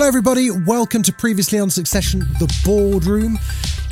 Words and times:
Hello, 0.00 0.08
everybody. 0.08 0.50
Welcome 0.50 1.02
to 1.02 1.12
Previously 1.12 1.58
on 1.58 1.68
Succession, 1.68 2.20
The 2.38 2.50
Boardroom, 2.64 3.38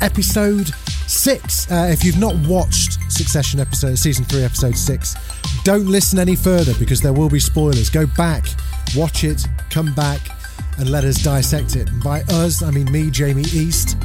episode 0.01 0.69
six. 1.05 1.71
Uh, 1.71 1.87
if 1.91 2.03
you've 2.03 2.17
not 2.17 2.33
watched 2.47 2.93
Succession 3.11 3.59
episode, 3.59 3.95
season 3.95 4.25
three, 4.25 4.43
episode 4.43 4.75
six, 4.75 5.13
don't 5.63 5.85
listen 5.85 6.17
any 6.17 6.35
further 6.35 6.73
because 6.79 6.99
there 6.99 7.13
will 7.13 7.29
be 7.29 7.39
spoilers. 7.39 7.91
Go 7.91 8.07
back, 8.17 8.43
watch 8.95 9.23
it, 9.23 9.45
come 9.69 9.93
back, 9.93 10.19
and 10.79 10.89
let 10.89 11.03
us 11.03 11.21
dissect 11.21 11.75
it. 11.75 11.87
And 11.87 12.03
by 12.03 12.21
us, 12.21 12.63
I 12.63 12.71
mean 12.71 12.91
me, 12.91 13.11
Jamie 13.11 13.43
East, 13.43 13.95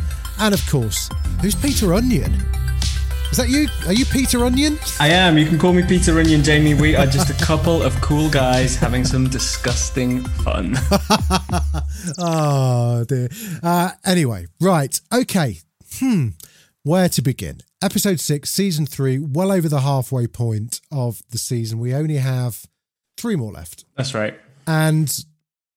and 0.41 0.53
of 0.53 0.61
course, 0.69 1.09
who's 1.41 1.55
Peter 1.55 1.95
Onion? 1.95 2.39
Is 3.35 3.39
that 3.39 3.49
you? 3.49 3.67
Are 3.89 3.93
you 3.93 4.05
Peter 4.05 4.45
Onion? 4.45 4.79
I 5.01 5.09
am. 5.09 5.37
You 5.37 5.45
can 5.45 5.59
call 5.59 5.73
me 5.73 5.83
Peter 5.83 6.21
Onion, 6.21 6.45
Jamie. 6.45 6.75
We 6.75 6.95
are 6.95 7.05
just 7.05 7.31
a 7.31 7.45
couple 7.45 7.83
of 7.83 7.93
cool 8.01 8.31
guys 8.31 8.77
having 8.77 9.05
some 9.05 9.29
disgusting 9.29 10.23
fun. 10.23 10.77
oh 12.19 13.05
dear. 13.09 13.29
Uh, 13.61 13.91
anyway, 14.05 14.47
right. 14.61 15.01
Okay. 15.13 15.59
Hmm. 15.95 16.29
Where 16.85 17.09
to 17.09 17.23
begin? 17.23 17.59
Episode 17.83 18.21
six, 18.21 18.51
season 18.51 18.87
three, 18.87 19.19
well 19.19 19.51
over 19.51 19.69
the 19.69 19.81
halfway 19.81 20.29
point 20.29 20.81
of 20.93 21.21
the 21.31 21.39
season. 21.39 21.81
We 21.81 21.93
only 21.93 22.19
have 22.19 22.67
three 23.17 23.35
more 23.35 23.51
left. 23.51 23.85
That's 23.97 24.15
right. 24.15 24.39
And 24.69 25.13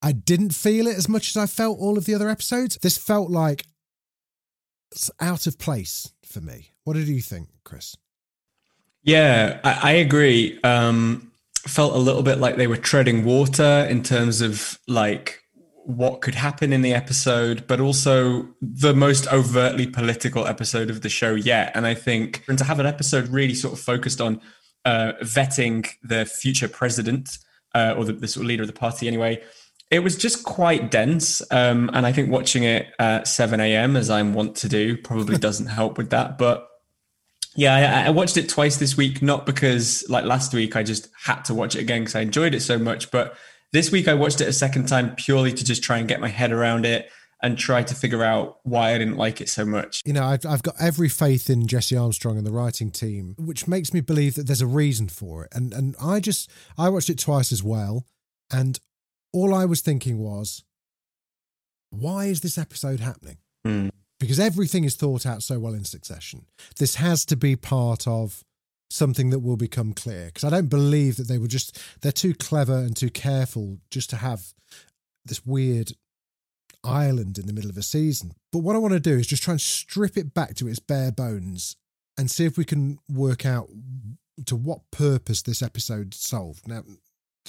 I 0.04 0.12
didn't 0.12 0.54
feel 0.54 0.86
it 0.86 0.96
as 0.96 1.10
much 1.10 1.30
as 1.30 1.38
I 1.38 1.48
felt 1.48 1.80
all 1.80 1.98
of 1.98 2.06
the 2.06 2.14
other 2.14 2.30
episodes. 2.30 2.78
This 2.84 3.00
felt 3.00 3.32
like 3.32 3.66
it's 4.92 5.10
out 5.20 5.48
of 5.48 5.58
place 5.58 6.14
for 6.24 6.40
me. 6.40 6.74
What 6.88 6.96
did 6.96 7.10
you 7.10 7.20
think, 7.20 7.50
Chris? 7.66 7.98
Yeah, 9.04 9.60
I, 9.62 9.80
I 9.84 9.92
agree. 9.96 10.58
Um, 10.64 11.34
felt 11.68 11.94
a 11.94 11.98
little 11.98 12.24
bit 12.24 12.38
like 12.38 12.56
they 12.56 12.68
were 12.68 12.78
treading 12.78 13.26
water 13.26 13.86
in 13.90 14.04
terms 14.04 14.40
of 14.40 14.80
like 14.88 15.44
what 15.84 16.22
could 16.22 16.36
happen 16.36 16.72
in 16.72 16.84
the 16.84 16.94
episode, 16.94 17.68
but 17.68 17.82
also 17.82 18.48
the 18.62 18.94
most 18.94 19.28
overtly 19.34 19.86
political 19.86 20.48
episode 20.48 20.90
of 20.90 21.02
the 21.02 21.10
show 21.10 21.36
yet. 21.36 21.74
And 21.76 21.86
I 21.86 21.94
think 21.94 22.46
and 22.48 22.58
to 22.58 22.64
have 22.64 22.80
an 22.80 22.86
episode 22.86 23.28
really 23.28 23.54
sort 23.54 23.74
of 23.74 23.82
focused 23.82 24.22
on 24.22 24.40
uh, 24.86 25.12
vetting 25.22 25.90
the 26.04 26.26
future 26.26 26.70
president 26.70 27.38
uh, 27.76 27.96
or 27.98 28.06
the, 28.06 28.14
the, 28.14 28.30
sort 28.30 28.46
of 28.46 28.48
leader 28.48 28.64
of 28.64 28.68
the 28.68 28.74
party 28.74 29.10
anyway, 29.10 29.44
it 29.92 30.00
was 30.00 30.16
just 30.16 30.46
quite 30.46 30.90
dense. 30.90 31.42
Um, 31.52 31.90
and 31.92 32.06
I 32.06 32.14
think 32.14 32.32
watching 32.32 32.64
it 32.64 32.88
at 32.98 33.28
7 33.28 33.60
a.m., 33.60 33.98
as 33.98 34.10
I'm 34.10 34.34
wont 34.34 34.56
to 34.58 34.70
do, 34.70 34.96
probably 34.96 35.38
doesn't 35.38 35.68
help 35.68 35.98
with 35.98 36.12
that. 36.12 36.38
But 36.38 36.70
yeah, 37.58 38.04
I, 38.04 38.08
I, 38.08 38.10
watched 38.12 38.38
it 38.38 38.48
twice 38.48 38.78
this 38.78 38.96
week, 38.96 39.24
not 39.24 39.48
because 39.48 40.08
like 40.08 40.26
last 40.26 40.54
week 40.54 40.76
I 40.76 40.84
just 40.84 41.10
had 41.24 41.42
to 41.46 41.56
watch 41.56 41.76
it 41.76 41.82
again 41.82 42.02
because 42.02 42.16
I 42.16 42.22
enjoyed 42.22 42.54
it 42.54 42.62
so 42.62 42.78
much, 42.78 43.10
but 43.10 43.36
this 43.74 43.92
week 43.92 44.08
I 44.08 44.14
watched 44.14 44.42
it 44.42 44.48
a 44.48 44.54
second 44.54 44.88
time 44.88 45.16
purely 45.16 45.52
to 45.52 45.66
just 45.66 45.82
try 45.82 45.98
and 45.98 46.08
get 46.08 46.22
my 46.22 46.28
head 46.28 46.52
around 46.52 46.86
it 46.86 47.10
and 47.42 47.58
try 47.58 47.82
to 47.82 47.96
figure 47.96 48.24
out 48.24 48.60
why 48.62 48.94
I 48.94 49.00
didn't 49.00 49.18
like 49.18 49.42
it 49.42 49.50
so 49.50 49.66
much. 49.66 50.04
You 50.06 50.14
know, 50.14 50.24
I've, 50.24 50.46
I've 50.46 50.62
got 50.62 50.76
every 50.80 51.10
faith 51.10 51.50
in 51.50 51.66
Jesse 51.66 51.98
Armstrong 51.98 52.38
and 52.38 52.46
the 52.46 52.52
writing 52.52 52.92
team, 52.92 53.36
which 53.40 53.68
makes 53.68 53.92
me 53.92 54.02
believe 54.02 54.36
that 54.36 54.46
there's 54.46 54.62
a 54.62 54.68
reason 54.68 55.10
for 55.10 55.46
it. 55.46 55.50
And 55.56 55.74
and 55.74 55.96
I 56.00 56.20
just 56.20 56.52
I 56.78 56.90
watched 56.90 57.10
it 57.10 57.18
twice 57.18 57.52
as 57.52 57.64
well, 57.64 58.06
and 58.52 58.80
all 59.34 59.56
I 59.56 59.66
was 59.66 59.82
thinking 59.82 60.20
was, 60.20 60.64
why 61.90 62.26
is 62.26 62.42
this 62.42 62.60
episode 62.60 63.00
happening? 63.00 63.38
Mm 63.66 63.90
because 64.20 64.40
everything 64.40 64.84
is 64.84 64.96
thought 64.96 65.26
out 65.26 65.44
so 65.44 65.60
well 65.60 65.74
in 65.74 65.84
succession. 65.84 66.46
This 66.78 66.96
has 66.96 67.26
to 67.26 67.36
be 67.36 67.56
part 67.56 68.08
of 68.08 68.44
something 68.90 69.30
that 69.30 69.40
will 69.40 69.58
become 69.58 69.94
clear 69.94 70.28
because 70.28 70.44
I 70.44 70.50
don't 70.50 70.70
believe 70.70 71.18
that 71.18 71.28
they 71.28 71.38
were 71.38 71.48
just 71.48 71.78
they're 72.02 72.12
too 72.12 72.34
clever 72.34 72.78
and 72.78 72.96
too 72.96 73.10
careful 73.10 73.80
just 73.92 74.10
to 74.12 74.16
have 74.18 74.54
this 75.26 75.46
weird 75.46 75.92
island 76.84 77.38
in 77.38 77.48
the 77.48 77.54
middle 77.54 77.70
of 77.70 77.78
a 77.78 77.84
season. 77.84 78.32
But 78.52 78.60
what 78.60 78.76
I 78.76 78.80
want 78.80 78.94
to 78.94 79.00
do 79.00 79.18
is 79.18 79.28
just 79.28 79.44
try 79.44 79.54
and 79.54 79.62
strip 79.62 80.18
it 80.18 80.34
back 80.34 80.56
to 80.56 80.68
its 80.68 80.80
bare 80.80 81.12
bones 81.12 81.76
and 82.18 82.32
see 82.32 82.46
if 82.46 82.58
we 82.58 82.66
can 82.66 82.98
work 83.10 83.46
out 83.46 83.70
to 84.46 84.56
what 84.56 84.90
purpose 84.92 85.42
this 85.42 85.62
episode 85.62 86.14
solved 86.14 86.68
now 86.68 86.84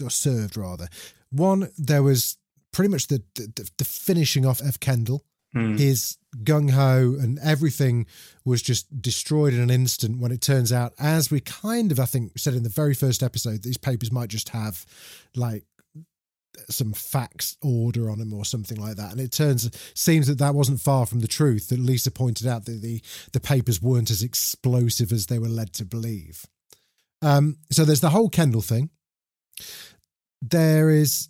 or 0.03 0.11
served 0.11 0.57
rather. 0.57 0.89
One, 1.31 1.69
there 1.79 2.03
was 2.03 2.37
pretty 2.73 2.91
much 2.91 3.07
the 3.07 3.23
the, 3.37 3.71
the 3.79 3.85
finishing 3.85 4.45
off 4.45 4.61
of 4.61 4.81
Kendall 4.81 5.25
Mm. 5.55 5.79
His 5.79 6.17
gung 6.45 6.71
ho 6.71 7.17
and 7.21 7.39
everything 7.41 8.07
was 8.45 8.63
just 8.63 9.01
destroyed 9.01 9.55
in 9.55 9.61
an 9.61 9.71
instant 9.71 10.19
when 10.19 10.33
it 10.33 10.41
turns 10.41 10.73
out, 10.73 10.93
as 10.99 11.31
we 11.31 11.41
kind 11.41 11.93
of, 11.93 12.01
I 12.01 12.07
think, 12.07 12.39
said 12.39 12.55
in 12.55 12.63
the 12.63 12.69
very 12.69 12.95
first 12.95 13.23
episode, 13.23 13.63
these 13.63 13.79
papers 13.79 14.13
might 14.13 14.29
just 14.29 14.51
have 14.51 14.85
like 15.35 15.65
some 16.71 16.93
fax 16.93 17.57
order 17.63 18.11
on 18.11 18.19
them 18.19 18.35
or 18.35 18.45
something 18.45 18.81
like 18.81 18.97
that. 18.97 19.13
And 19.13 19.21
it 19.21 19.33
turns 19.33 19.71
seems 19.95 20.27
that 20.27 20.39
that 20.39 20.55
wasn't 20.55 20.81
far 20.81 21.07
from 21.07 21.21
the 21.21 21.29
truth. 21.29 21.69
That 21.69 21.79
Lisa 21.79 22.11
pointed 22.11 22.47
out 22.47 22.65
that 22.65 22.83
the 22.83 23.01
the 23.33 23.41
papers 23.41 23.81
weren't 23.81 24.11
as 24.11 24.23
explosive 24.23 25.13
as 25.13 25.27
they 25.27 25.39
were 25.39 25.49
led 25.49 25.73
to 25.75 25.85
believe. 25.85 26.47
Um, 27.23 27.59
so 27.71 27.85
there's 27.85 28.01
the 28.01 28.11
whole 28.11 28.29
Kendall 28.29 28.63
thing. 28.63 28.91
There 30.41 30.89
is, 30.91 31.29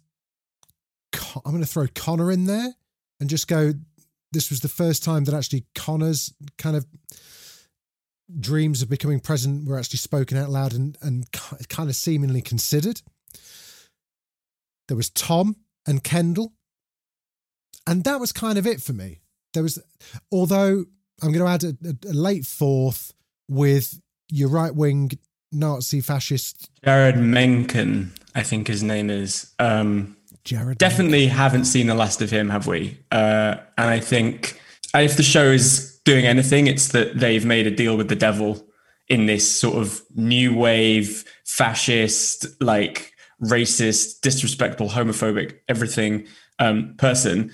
I'm 1.15 1.53
going 1.53 1.61
to 1.61 1.67
throw 1.67 1.87
Connor 1.95 2.31
in 2.31 2.45
there 2.45 2.75
and 3.21 3.31
just 3.31 3.49
go 3.49 3.73
this 4.33 4.50
was 4.50 4.61
the 4.61 4.69
first 4.69 5.03
time 5.03 5.25
that 5.25 5.34
actually 5.34 5.65
Connor's 5.75 6.33
kind 6.59 6.77
of 6.77 6.87
dreams 8.41 8.83
of 8.83 8.91
becoming 8.91 9.21
president 9.21 9.66
were 9.66 9.78
actually 9.78 9.99
spoken 9.99 10.37
out 10.37 10.50
loud 10.50 10.75
and, 10.75 10.99
and 11.00 11.27
kind 11.69 11.89
of 11.89 11.97
seemingly 11.97 12.42
considered. 12.42 13.01
There 14.89 14.97
was 14.97 15.10
Tom 15.10 15.57
and 15.86 16.03
Kendall. 16.04 16.53
And 17.86 18.04
that 18.04 18.21
was 18.21 18.33
kind 18.33 18.59
of 18.59 18.66
it 18.66 18.83
for 18.83 18.92
me. 18.92 19.21
There 19.54 19.63
was, 19.63 19.78
although 20.30 20.84
I'm 21.22 21.33
going 21.33 21.45
to 21.45 21.47
add 21.47 21.65
a, 21.65 22.09
a 22.09 22.13
late 22.13 22.45
fourth 22.45 23.15
with 23.48 23.98
your 24.28 24.51
right 24.51 24.75
wing 24.75 25.13
Nazi 25.51 26.03
fascist. 26.03 26.69
Jared 26.84 27.16
Mencken, 27.16 28.13
I 28.34 28.42
think 28.42 28.69
his 28.69 28.83
name 28.83 29.09
is. 29.09 29.54
Um, 29.59 30.17
Jared. 30.45 30.79
Definitely 30.79 31.27
haven't 31.27 31.65
seen 31.65 31.87
the 31.87 31.95
last 31.95 32.23
of 32.23 32.31
him, 32.31 32.51
have 32.51 32.67
we? 32.67 32.99
Uh, 33.13 33.57
and 33.77 33.91
I 33.91 34.01
think 34.01 34.61
if 34.95 35.17
the 35.17 35.23
show 35.23 35.51
is 35.51 35.99
doing 36.05 36.27
anything, 36.27 36.67
it's 36.67 36.89
that 36.89 37.19
they've 37.19 37.45
made 37.45 37.67
a 37.67 37.71
deal 37.71 37.97
with 37.97 38.09
the 38.09 38.17
devil 38.17 38.67
in 39.09 39.27
this 39.27 39.51
sort 39.51 39.77
of 39.77 40.03
new 40.15 40.57
wave, 40.57 41.25
fascist, 41.45 42.47
like 42.61 43.13
racist, 43.43 44.21
disrespectful, 44.21 44.89
homophobic, 44.89 45.59
everything 45.69 46.27
um, 46.59 46.95
person. 46.99 47.51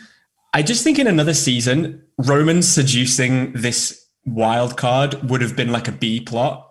I 0.52 0.62
just 0.62 0.84
think 0.84 0.98
in 0.98 1.06
another 1.06 1.34
season, 1.34 2.02
Roman 2.18 2.62
seducing 2.62 3.52
this 3.52 4.06
wild 4.24 4.76
card 4.76 5.28
would 5.30 5.42
have 5.42 5.56
been 5.56 5.72
like 5.72 5.88
a 5.88 5.92
B 5.92 6.20
plot 6.20 6.63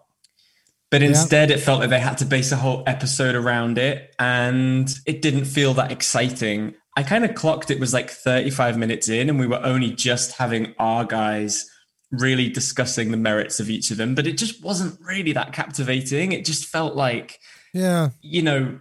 But 0.93 1.01
instead, 1.01 1.49
yeah. 1.49 1.55
it 1.55 1.59
felt 1.59 1.79
like 1.79 1.89
they 1.89 1.99
had 1.99 2.19
to 2.19 2.25
base 2.25 2.51
a 2.51 2.55
whole 2.55 2.83
episode 2.85 3.33
around 3.33 3.79
it, 3.79 4.13
and 4.19 4.87
it 5.07 5.23
didn't 5.23 5.45
feel 5.45 5.73
that 5.73 5.91
exciting. 5.91 6.75
I 6.95 7.01
kind 7.01 7.25
of 7.25 7.33
clocked 7.33 7.71
it 7.71 7.79
was 7.79 7.95
like 7.95 8.11
35 8.11 8.77
minutes 8.77 9.09
in, 9.09 9.27
and 9.27 9.39
we 9.39 9.47
were 9.47 9.59
only 9.65 9.89
just 9.89 10.33
having 10.33 10.75
our 10.77 11.03
guys 11.03 11.67
really 12.11 12.47
discussing 12.47 13.09
the 13.09 13.17
merits 13.17 13.59
of 13.59 13.71
each 13.71 13.89
of 13.89 13.97
them, 13.97 14.13
but 14.13 14.27
it 14.27 14.37
just 14.37 14.63
wasn't 14.63 14.95
really 15.01 15.33
that 15.33 15.51
captivating. 15.51 16.31
It 16.31 16.45
just 16.45 16.65
felt 16.65 16.95
like, 16.95 17.39
yeah, 17.73 18.09
you 18.21 18.43
know, 18.43 18.79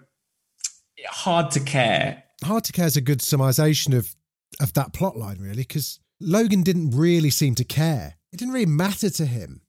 hard 1.07 1.51
to 1.53 1.61
care. 1.61 2.25
Hard 2.45 2.65
to 2.65 2.73
care 2.73 2.85
is 2.85 2.99
a 2.99 3.01
good 3.01 3.21
summarization 3.21 3.97
of 3.97 4.15
of 4.61 4.75
that 4.75 4.93
plot 4.93 5.17
line, 5.17 5.39
really, 5.39 5.63
because 5.63 5.99
Logan 6.21 6.63
didn't 6.63 6.91
really 6.91 7.31
seem 7.31 7.55
to 7.55 7.65
care. 7.65 8.17
It 8.35 8.37
didn't 8.37 8.53
really 8.53 8.67
matter 8.67 9.09
to 9.09 9.25
him 9.25 9.63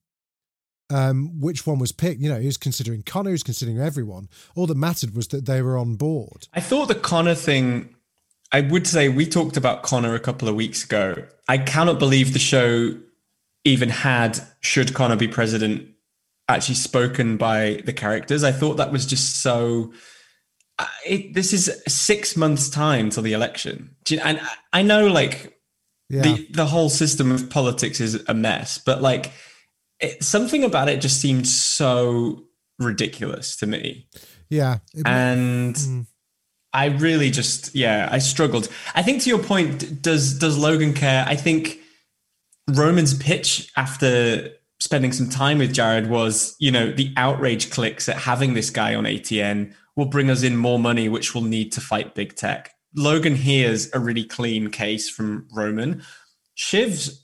um, 0.94 1.40
which 1.40 1.66
one 1.66 1.80
was 1.80 1.92
picked. 1.92 2.22
You 2.22 2.30
know, 2.30 2.40
he 2.40 2.46
was 2.46 2.58
considering 2.58 3.04
Connor, 3.04 3.32
he 3.32 3.34
was 3.34 3.44
considering 3.44 3.80
everyone. 3.80 4.30
All 4.56 4.68
that 4.68 4.78
mattered 4.78 5.16
was 5.16 5.28
that 5.30 5.46
they 5.46 5.62
were 5.62 5.78
on 5.78 5.96
board. 5.96 6.48
I 6.54 6.60
thought 6.60 6.88
the 6.88 6.96
Connor 6.96 7.36
thing, 7.36 7.96
I 8.52 8.62
would 8.62 8.86
say 8.86 9.10
we 9.10 9.26
talked 9.26 9.58
about 9.58 9.84
Connor 9.84 10.14
a 10.14 10.20
couple 10.20 10.48
of 10.48 10.56
weeks 10.56 10.86
ago. 10.86 11.16
I 11.50 11.58
cannot 11.58 12.00
believe 12.00 12.34
the 12.34 12.40
show 12.40 12.98
even 13.66 13.90
had 13.90 14.40
Should 14.62 14.94
Connor 14.94 15.16
Be 15.16 15.28
President 15.28 15.90
actually 16.48 16.76
spoken 16.76 17.38
by 17.38 17.82
the 17.86 17.94
characters. 17.94 18.44
I 18.44 18.52
thought 18.52 18.76
that 18.76 18.92
was 18.92 19.06
just 19.06 19.42
so. 19.42 19.94
It, 21.06 21.34
this 21.34 21.54
is 21.54 21.82
six 21.88 22.36
months' 22.36 22.70
time 22.70 23.10
till 23.10 23.24
the 23.24 23.34
election. 23.34 23.96
And 24.22 24.42
I 24.74 24.82
know, 24.82 25.08
like, 25.08 25.58
yeah. 26.10 26.24
the, 26.24 26.48
the 26.52 26.66
whole 26.66 26.90
system 26.90 27.32
of 27.32 27.50
politics 27.50 28.02
is 28.02 28.24
a 28.28 28.34
mess, 28.34 28.80
but 28.80 29.02
like, 29.02 29.32
it, 30.00 30.24
something 30.24 30.64
about 30.64 30.90
it 30.90 31.02
just 31.02 31.20
seemed 31.20 31.48
so 31.48 32.44
ridiculous 32.80 33.56
to 33.58 33.68
me. 33.68 34.08
Yeah. 34.50 34.80
It, 34.94 35.08
and 35.08 35.76
mm. 35.76 36.06
I 36.74 36.86
really 36.86 37.32
just, 37.32 37.76
yeah, 37.76 38.10
I 38.12 38.20
struggled. 38.20 38.70
I 38.96 39.04
think 39.04 39.22
to 39.24 39.30
your 39.30 39.40
point, 39.40 40.02
does 40.02 40.38
does 40.40 40.58
Logan 40.58 40.94
care? 40.94 41.26
I 41.28 41.36
think 41.36 41.80
Roman's 42.70 43.14
pitch 43.14 43.72
after 43.78 44.50
spending 44.80 45.14
some 45.14 45.30
time 45.30 45.60
with 45.60 45.74
Jared 45.74 46.10
was, 46.10 46.56
you 46.60 46.72
know, 46.72 46.92
the 46.92 47.14
outrage 47.16 47.70
clicks 47.72 48.10
at 48.10 48.18
having 48.18 48.54
this 48.54 48.70
guy 48.70 48.96
on 48.96 49.06
ATN 49.06 49.74
will 49.96 50.06
bring 50.06 50.30
us 50.30 50.44
in 50.44 50.58
more 50.58 50.80
money, 50.80 51.08
which 51.08 51.34
we'll 51.34 51.44
need 51.44 51.72
to 51.72 51.82
fight 51.82 52.16
big 52.16 52.36
tech. 52.36 52.72
Logan 52.96 53.36
hears 53.36 53.90
a 53.94 54.00
really 54.00 54.24
clean 54.24 54.70
case 54.70 55.10
from 55.10 55.48
Roman. 55.54 56.04
Shiv's 56.56 57.23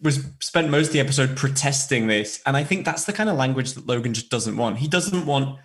was 0.00 0.24
spent 0.40 0.70
most 0.70 0.88
of 0.88 0.92
the 0.92 1.00
episode 1.00 1.36
protesting 1.36 2.06
this. 2.06 2.40
And 2.46 2.56
I 2.56 2.64
think 2.64 2.84
that's 2.84 3.04
the 3.04 3.12
kind 3.12 3.28
of 3.28 3.36
language 3.36 3.74
that 3.74 3.86
Logan 3.86 4.14
just 4.14 4.30
doesn't 4.30 4.56
want. 4.56 4.78
He 4.78 4.88
doesn't 4.88 5.26
want 5.26 5.58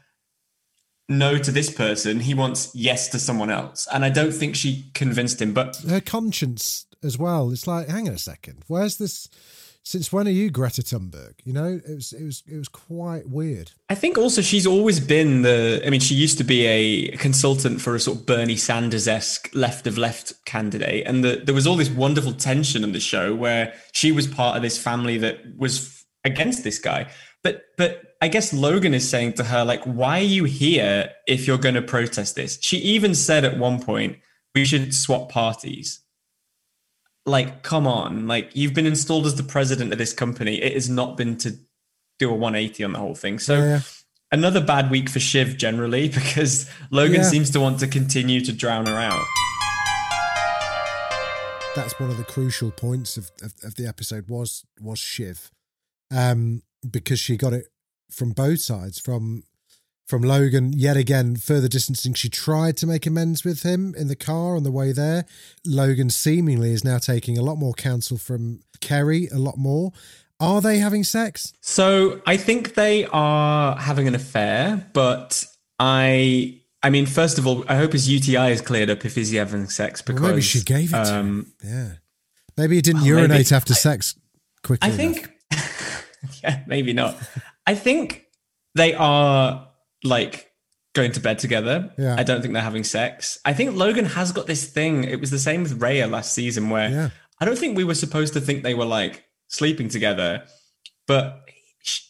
no 1.10 1.38
to 1.38 1.52
this 1.52 1.72
person. 1.72 2.22
He 2.22 2.34
wants 2.34 2.72
yes 2.74 3.10
to 3.10 3.20
someone 3.20 3.50
else. 3.50 3.88
And 3.94 4.04
I 4.04 4.10
don't 4.10 4.32
think 4.32 4.56
she 4.56 4.92
convinced 4.94 5.42
him. 5.42 5.54
But 5.54 5.78
her 5.88 6.02
conscience 6.02 6.86
as 7.04 7.18
well. 7.18 7.52
It's 7.52 7.68
like, 7.68 7.90
hang 7.90 8.08
on 8.08 8.16
a 8.16 8.20
second. 8.20 8.64
Where's 8.68 8.98
this 8.98 9.28
since 9.84 10.14
when 10.14 10.28
are 10.28 10.32
you 10.32 10.50
Greta 10.50 10.82
Thunberg? 10.82 11.34
You 11.44 11.54
know, 11.54 11.80
it 11.86 11.96
was 11.96 12.14
it 12.14 12.24
was 12.24 12.44
it 12.48 12.58
was 12.58 12.70
quite 12.70 13.30
weird. 13.30 13.72
I 13.90 13.96
think 13.96 14.18
also 14.18 14.42
she's 14.42 14.66
always 14.66 15.00
been 15.00 15.42
the. 15.42 15.82
I 15.86 15.90
mean, 15.90 16.00
she 16.00 16.16
used 16.16 16.38
to 16.38 16.44
be 16.44 16.66
a 16.66 17.18
consultant 17.18 17.82
for 17.82 17.94
a 17.94 18.00
sort 18.00 18.18
of 18.18 18.26
Bernie 18.26 18.56
Sanders 18.56 19.08
esque 19.08 19.50
left 19.54 19.86
of 19.86 19.98
left 19.98 20.34
candidate, 20.46 21.06
and 21.06 21.24
the, 21.24 21.42
there 21.44 21.54
was 21.54 21.68
all 21.68 21.76
this 21.76 21.90
wonderful 21.90 22.34
tension 22.34 22.84
in 22.84 22.94
the 22.94 23.00
show 23.00 23.36
where 23.36 23.74
she 23.92 24.12
was 24.12 24.26
part 24.26 24.56
of 24.56 24.62
this 24.62 24.82
family 24.82 25.18
that 25.18 25.40
was 25.58 26.06
against 26.24 26.64
this 26.64 26.80
guy. 26.80 27.10
But 27.44 27.64
but 27.78 28.16
I 28.22 28.30
guess 28.30 28.54
Logan 28.54 28.94
is 28.94 29.08
saying 29.08 29.34
to 29.34 29.44
her 29.44 29.66
like, 29.66 29.84
why 29.84 30.20
are 30.20 30.24
you 30.24 30.46
here 30.46 31.12
if 31.28 31.46
you're 31.46 31.58
going 31.58 31.76
to 31.76 31.82
protest 31.82 32.36
this? 32.36 32.58
She 32.62 32.78
even 32.78 33.14
said 33.14 33.44
at 33.44 33.58
one 33.58 33.82
point 33.82 34.18
we 34.56 34.64
should 34.64 34.94
swap 34.94 35.30
parties 35.30 36.03
like 37.26 37.64
come 37.64 37.88
on 37.88 38.28
like 38.28 38.52
you've 38.54 38.74
been 38.74 38.86
installed 38.86 39.26
as 39.26 39.36
the 39.36 39.44
president 39.44 39.92
of 39.92 39.98
this 39.98 40.14
company 40.14 40.62
it 40.62 40.74
has 40.74 40.90
not 40.90 41.16
been 41.16 41.38
to 41.38 41.58
do 42.20 42.30
a 42.30 42.34
180 42.34 42.84
on 42.84 42.94
the 42.94 43.00
whole 43.00 43.16
thing 43.16 43.40
so 43.40 43.60
yeah. 43.60 43.80
another 44.32 44.60
bad 44.60 44.92
week 44.92 45.10
for 45.10 45.20
shiv 45.20 45.58
generally 45.58 46.10
because 46.14 46.70
logan 46.92 47.22
yeah. 47.22 47.24
seems 47.24 47.50
to 47.50 47.60
want 47.60 47.80
to 47.80 47.88
continue 47.88 48.42
to 48.42 48.52
drown 48.52 48.86
her 48.86 48.98
out 48.98 49.24
that's 51.76 52.00
one 52.00 52.12
of 52.12 52.18
the 52.18 52.24
crucial 52.24 52.70
points 52.72 53.18
of, 53.18 53.32
of, 53.42 53.54
of 53.64 53.76
the 53.76 53.88
episode 53.88 54.28
was 54.28 54.66
was 54.80 55.00
shiv 55.00 55.50
um 56.12 56.62
because 56.90 57.20
she 57.20 57.38
got 57.38 57.54
it 57.54 57.68
from 58.12 58.32
both 58.32 58.60
sides 58.60 59.00
from 59.00 59.44
from 60.06 60.22
Logan 60.22 60.74
yet 60.74 60.98
again 60.98 61.36
further 61.36 61.68
distancing. 61.68 62.14
She 62.14 62.30
tried 62.30 62.78
to 62.78 62.88
make 62.88 63.06
amends 63.06 63.44
with 63.44 63.64
him 63.64 63.96
in 63.98 64.08
the 64.08 64.16
car 64.16 64.56
on 64.56 64.64
the 64.64 64.72
way 64.72 64.92
there. 64.92 65.26
Logan 65.66 66.10
seemingly 66.10 66.72
is 66.72 66.84
now 66.84 66.98
taking 66.98 67.38
a 67.38 67.42
lot 67.42 67.56
more 67.56 67.74
counsel 67.74 68.18
from 68.18 68.62
Kerry, 68.82 69.28
a 69.28 69.38
lot 69.38 69.58
more. 69.58 69.92
Are 70.40 70.62
they 70.62 70.80
having 70.80 71.04
sex? 71.04 71.54
So 71.62 72.22
I 72.26 72.38
think 72.38 72.74
they 72.74 73.06
are 73.06 73.78
having 73.78 74.08
an 74.08 74.16
affair, 74.16 74.90
but 74.94 75.46
I 75.80 76.60
I 76.82 76.90
mean, 76.90 77.06
first 77.06 77.38
of 77.38 77.48
all, 77.48 77.64
I 77.70 77.78
hope 77.78 77.94
his 77.94 78.10
UTI 78.10 78.52
is 78.52 78.62
cleared 78.62 78.90
up 78.90 79.06
if 79.06 79.16
he's 79.16 79.32
having 79.32 79.70
sex 79.70 80.02
because 80.02 80.22
well, 80.22 80.32
maybe 80.32 80.42
she 80.42 80.62
gave 80.62 80.94
it 80.94 80.98
um, 80.98 81.06
to 81.06 81.14
him. 81.14 81.20
Um, 81.20 81.54
yeah. 81.64 81.90
Maybe 82.58 82.76
he 82.76 82.82
didn't 82.82 83.02
well, 83.02 83.08
urinate 83.08 83.30
maybe, 83.30 83.56
after 83.56 83.72
I, 83.72 83.78
sex 83.78 84.16
quickly. 84.64 84.90
I 84.90 84.92
think 84.92 85.32
yeah, 86.44 86.64
maybe 86.68 86.92
not. 86.92 87.16
I 87.66 87.76
think 87.76 88.26
they 88.76 88.94
are 88.94 89.70
like 90.04 90.52
going 90.94 91.12
to 91.12 91.20
bed 91.20 91.40
together. 91.40 91.92
Yeah. 91.98 92.16
I 92.18 92.24
don't 92.24 92.42
think 92.42 92.54
they're 92.54 92.62
having 92.62 92.84
sex. 92.84 93.40
I 93.46 93.54
think 93.54 93.76
Logan 93.76 94.06
has 94.06 94.32
got 94.32 94.48
this 94.48 94.68
thing. 94.70 95.04
It 95.04 95.20
was 95.20 95.32
the 95.32 95.40
same 95.40 95.64
with 95.64 95.82
Rhea 95.82 96.08
last 96.08 96.34
season 96.34 96.70
where 96.70 96.90
yeah. 96.90 97.10
I 97.40 97.46
don't 97.46 97.58
think 97.58 97.76
we 97.76 97.84
were 97.84 97.96
supposed 97.96 98.34
to 98.34 98.42
think 98.42 98.64
they 98.64 98.76
were 98.76 98.86
like 98.86 99.26
sleeping 99.48 99.90
together, 99.90 100.44
but 101.08 101.42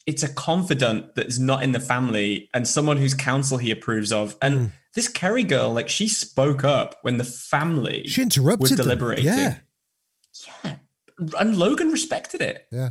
it's 0.05 0.21
a 0.21 0.31
confidant 0.31 1.15
that 1.15 1.27
is 1.27 1.39
not 1.39 1.63
in 1.63 1.71
the 1.71 1.79
family 1.79 2.49
and 2.53 2.67
someone 2.67 2.97
whose 2.97 3.13
counsel 3.13 3.57
he 3.57 3.71
approves 3.71 4.11
of. 4.11 4.35
And 4.41 4.55
mm. 4.55 4.71
this 4.95 5.07
Kerry 5.07 5.43
girl, 5.43 5.73
like 5.73 5.89
she 5.89 6.07
spoke 6.07 6.63
up 6.63 6.97
when 7.01 7.17
the 7.17 7.23
family 7.23 8.03
she 8.07 8.21
interrupted 8.21 8.61
was 8.61 8.71
deliberating. 8.71 9.25
Them. 9.25 9.37
Yeah. 9.37 9.55
Yeah. 10.65 10.75
And 11.39 11.57
Logan 11.57 11.89
respected 11.89 12.41
it. 12.41 12.67
Yeah. 12.71 12.89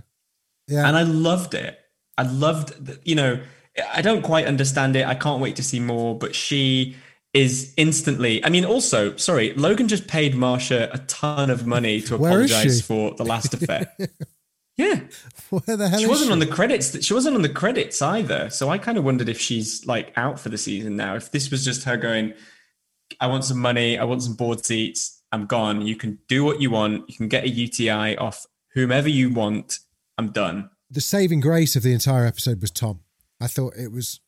Yeah. 0.69 0.89
And 0.89 0.97
I 0.97 1.03
loved 1.03 1.55
it. 1.55 1.79
I 2.17 2.23
loved, 2.23 2.85
the, 2.85 2.99
you 3.05 3.15
know, 3.15 3.41
I 3.93 4.03
don't 4.03 4.23
quite 4.23 4.47
understand 4.47 4.97
it. 4.97 5.07
I 5.07 5.15
can't 5.15 5.41
wait 5.41 5.57
to 5.57 5.63
see 5.63 5.81
more. 5.81 6.19
But 6.19 6.35
she 6.35 6.97
is 7.35 7.73
instantly. 7.77 8.45
I 8.45 8.51
mean, 8.51 8.65
also, 8.65 9.17
sorry, 9.17 9.55
Logan 9.55 9.89
just 9.89 10.07
paid 10.07 10.35
Marcia 10.35 10.91
a 10.93 10.99
ton 10.99 11.51
of 11.51 11.67
money 11.67 12.01
to 12.03 12.17
apologize 12.17 12.83
for 12.83 13.15
the 13.15 13.25
last 13.25 13.55
affair. 13.55 13.91
yeah, 14.77 15.01
where 15.51 15.77
the 15.77 15.89
hell? 15.89 16.01
She 16.01 16.07
wasn't 16.07 16.29
she? 16.29 16.33
on 16.33 16.39
the 16.41 16.47
credits. 16.47 17.05
She 17.05 17.15
wasn't 17.15 17.37
on 17.37 17.43
the 17.43 17.49
credits 17.49 18.03
either. 18.03 18.51
So 18.51 18.69
I 18.69 18.79
kind 18.79 18.99
of 18.99 19.05
wondered 19.05 19.29
if 19.29 19.41
she's 19.41 19.87
like 19.87 20.13
out 20.17 20.39
for 20.39 20.51
the 20.51 20.59
season 20.59 20.97
now. 20.97 21.15
If 21.15 21.31
this 21.31 21.51
was 21.51 21.65
just 21.65 21.85
her 21.85 21.97
going, 21.97 22.35
I 23.21 23.27
want 23.29 23.45
some 23.45 23.59
money. 23.59 23.99
I 23.99 24.05
want 24.05 24.23
some 24.23 24.35
board 24.35 24.65
seats. 24.65 25.23
I'm 25.33 25.47
gone. 25.47 25.87
You 25.87 25.97
can 25.97 26.19
do 26.29 26.45
what 26.45 26.61
you 26.61 26.71
want. 26.71 27.09
You 27.09 27.17
can 27.17 27.29
get 27.29 27.45
a 27.45 27.49
UTI 27.49 28.17
off 28.17 28.47
whomever 28.75 29.09
you 29.09 29.31
want. 29.31 29.79
I'm 30.19 30.31
done. 30.31 30.69
The 30.91 31.01
saving 31.01 31.41
grace 31.41 31.75
of 31.75 31.83
the 31.83 31.95
entire 31.95 32.27
episode 32.27 32.61
was 32.61 32.71
Tom. 32.71 33.01
I 33.43 33.49
thought 33.49 33.75
it 33.77 33.91
was 33.91 34.21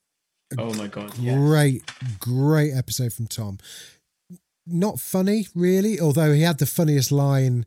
oh 0.57 0.73
my 0.73 0.87
god, 0.87 1.13
great, 1.15 1.83
great 2.19 2.73
episode 2.73 3.13
from 3.13 3.27
Tom. 3.27 3.57
Not 4.67 4.99
funny, 4.99 5.47
really, 5.55 5.99
although 5.99 6.33
he 6.33 6.41
had 6.41 6.57
the 6.57 6.65
funniest 6.65 7.11
line 7.11 7.65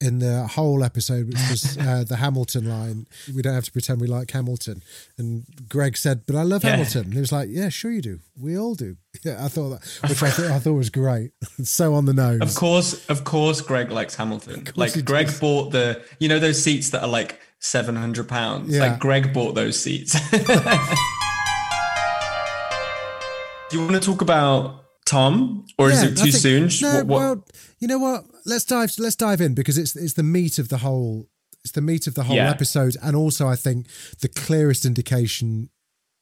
in 0.00 0.18
the 0.18 0.46
whole 0.46 0.82
episode, 0.82 1.28
which 1.28 1.50
was 1.50 1.78
uh, 1.80 2.04
the 2.04 2.16
Hamilton 2.16 2.68
line. 2.68 3.06
We 3.34 3.42
don't 3.42 3.54
have 3.54 3.64
to 3.64 3.72
pretend 3.72 4.00
we 4.00 4.06
like 4.06 4.30
Hamilton. 4.30 4.82
And 5.18 5.44
Greg 5.68 5.96
said, 5.96 6.26
"But 6.26 6.36
I 6.36 6.42
love 6.42 6.64
yeah. 6.64 6.70
Hamilton." 6.70 7.04
And 7.04 7.14
he 7.14 7.20
was 7.20 7.32
like, 7.32 7.48
"Yeah, 7.50 7.68
sure 7.68 7.90
you 7.90 8.02
do. 8.02 8.20
We 8.38 8.58
all 8.58 8.74
do." 8.74 8.96
Yeah, 9.24 9.44
I 9.44 9.48
thought 9.48 9.70
that, 9.70 10.08
which 10.08 10.22
I 10.22 10.30
thought 10.30 10.50
I 10.50 10.58
thought 10.60 10.74
was 10.74 10.88
great. 10.88 11.32
so 11.64 11.94
on 11.94 12.06
the 12.06 12.14
nose. 12.14 12.40
Of 12.40 12.54
course, 12.54 13.04
of 13.10 13.24
course, 13.24 13.60
Greg 13.60 13.90
likes 13.90 14.14
Hamilton. 14.14 14.68
Like 14.76 15.04
Greg 15.04 15.26
does. 15.26 15.40
bought 15.40 15.72
the, 15.72 16.02
you 16.20 16.28
know, 16.28 16.38
those 16.38 16.62
seats 16.62 16.90
that 16.90 17.02
are 17.02 17.08
like 17.08 17.38
seven 17.60 17.94
hundred 17.94 18.28
pounds. 18.28 18.74
Yeah. 18.74 18.80
Like 18.80 18.98
Greg 18.98 19.32
bought 19.32 19.54
those 19.54 19.80
seats. 19.80 20.18
Do 23.70 23.78
you 23.78 23.84
want 23.84 23.94
to 23.94 24.00
talk 24.00 24.20
about 24.20 24.84
Tom, 25.06 25.64
or 25.78 25.88
yeah, 25.88 25.94
is 25.94 26.02
it 26.02 26.16
too 26.16 26.32
think, 26.32 26.70
soon? 26.70 26.70
No, 26.82 26.96
what, 26.96 27.06
what? 27.06 27.18
well, 27.18 27.44
you 27.78 27.86
know 27.86 27.98
what? 27.98 28.24
Let's 28.44 28.64
dive. 28.64 28.90
Let's 28.98 29.16
dive 29.16 29.40
in 29.40 29.54
because 29.54 29.78
it's 29.78 29.94
it's 29.94 30.14
the 30.14 30.24
meat 30.24 30.58
of 30.58 30.68
the 30.68 30.78
whole. 30.78 31.28
It's 31.62 31.72
the 31.72 31.82
meat 31.82 32.06
of 32.06 32.14
the 32.14 32.24
whole 32.24 32.36
yeah. 32.36 32.50
episode, 32.50 32.96
and 33.02 33.14
also 33.14 33.46
I 33.46 33.54
think 33.54 33.86
the 34.20 34.28
clearest 34.28 34.84
indication 34.84 35.70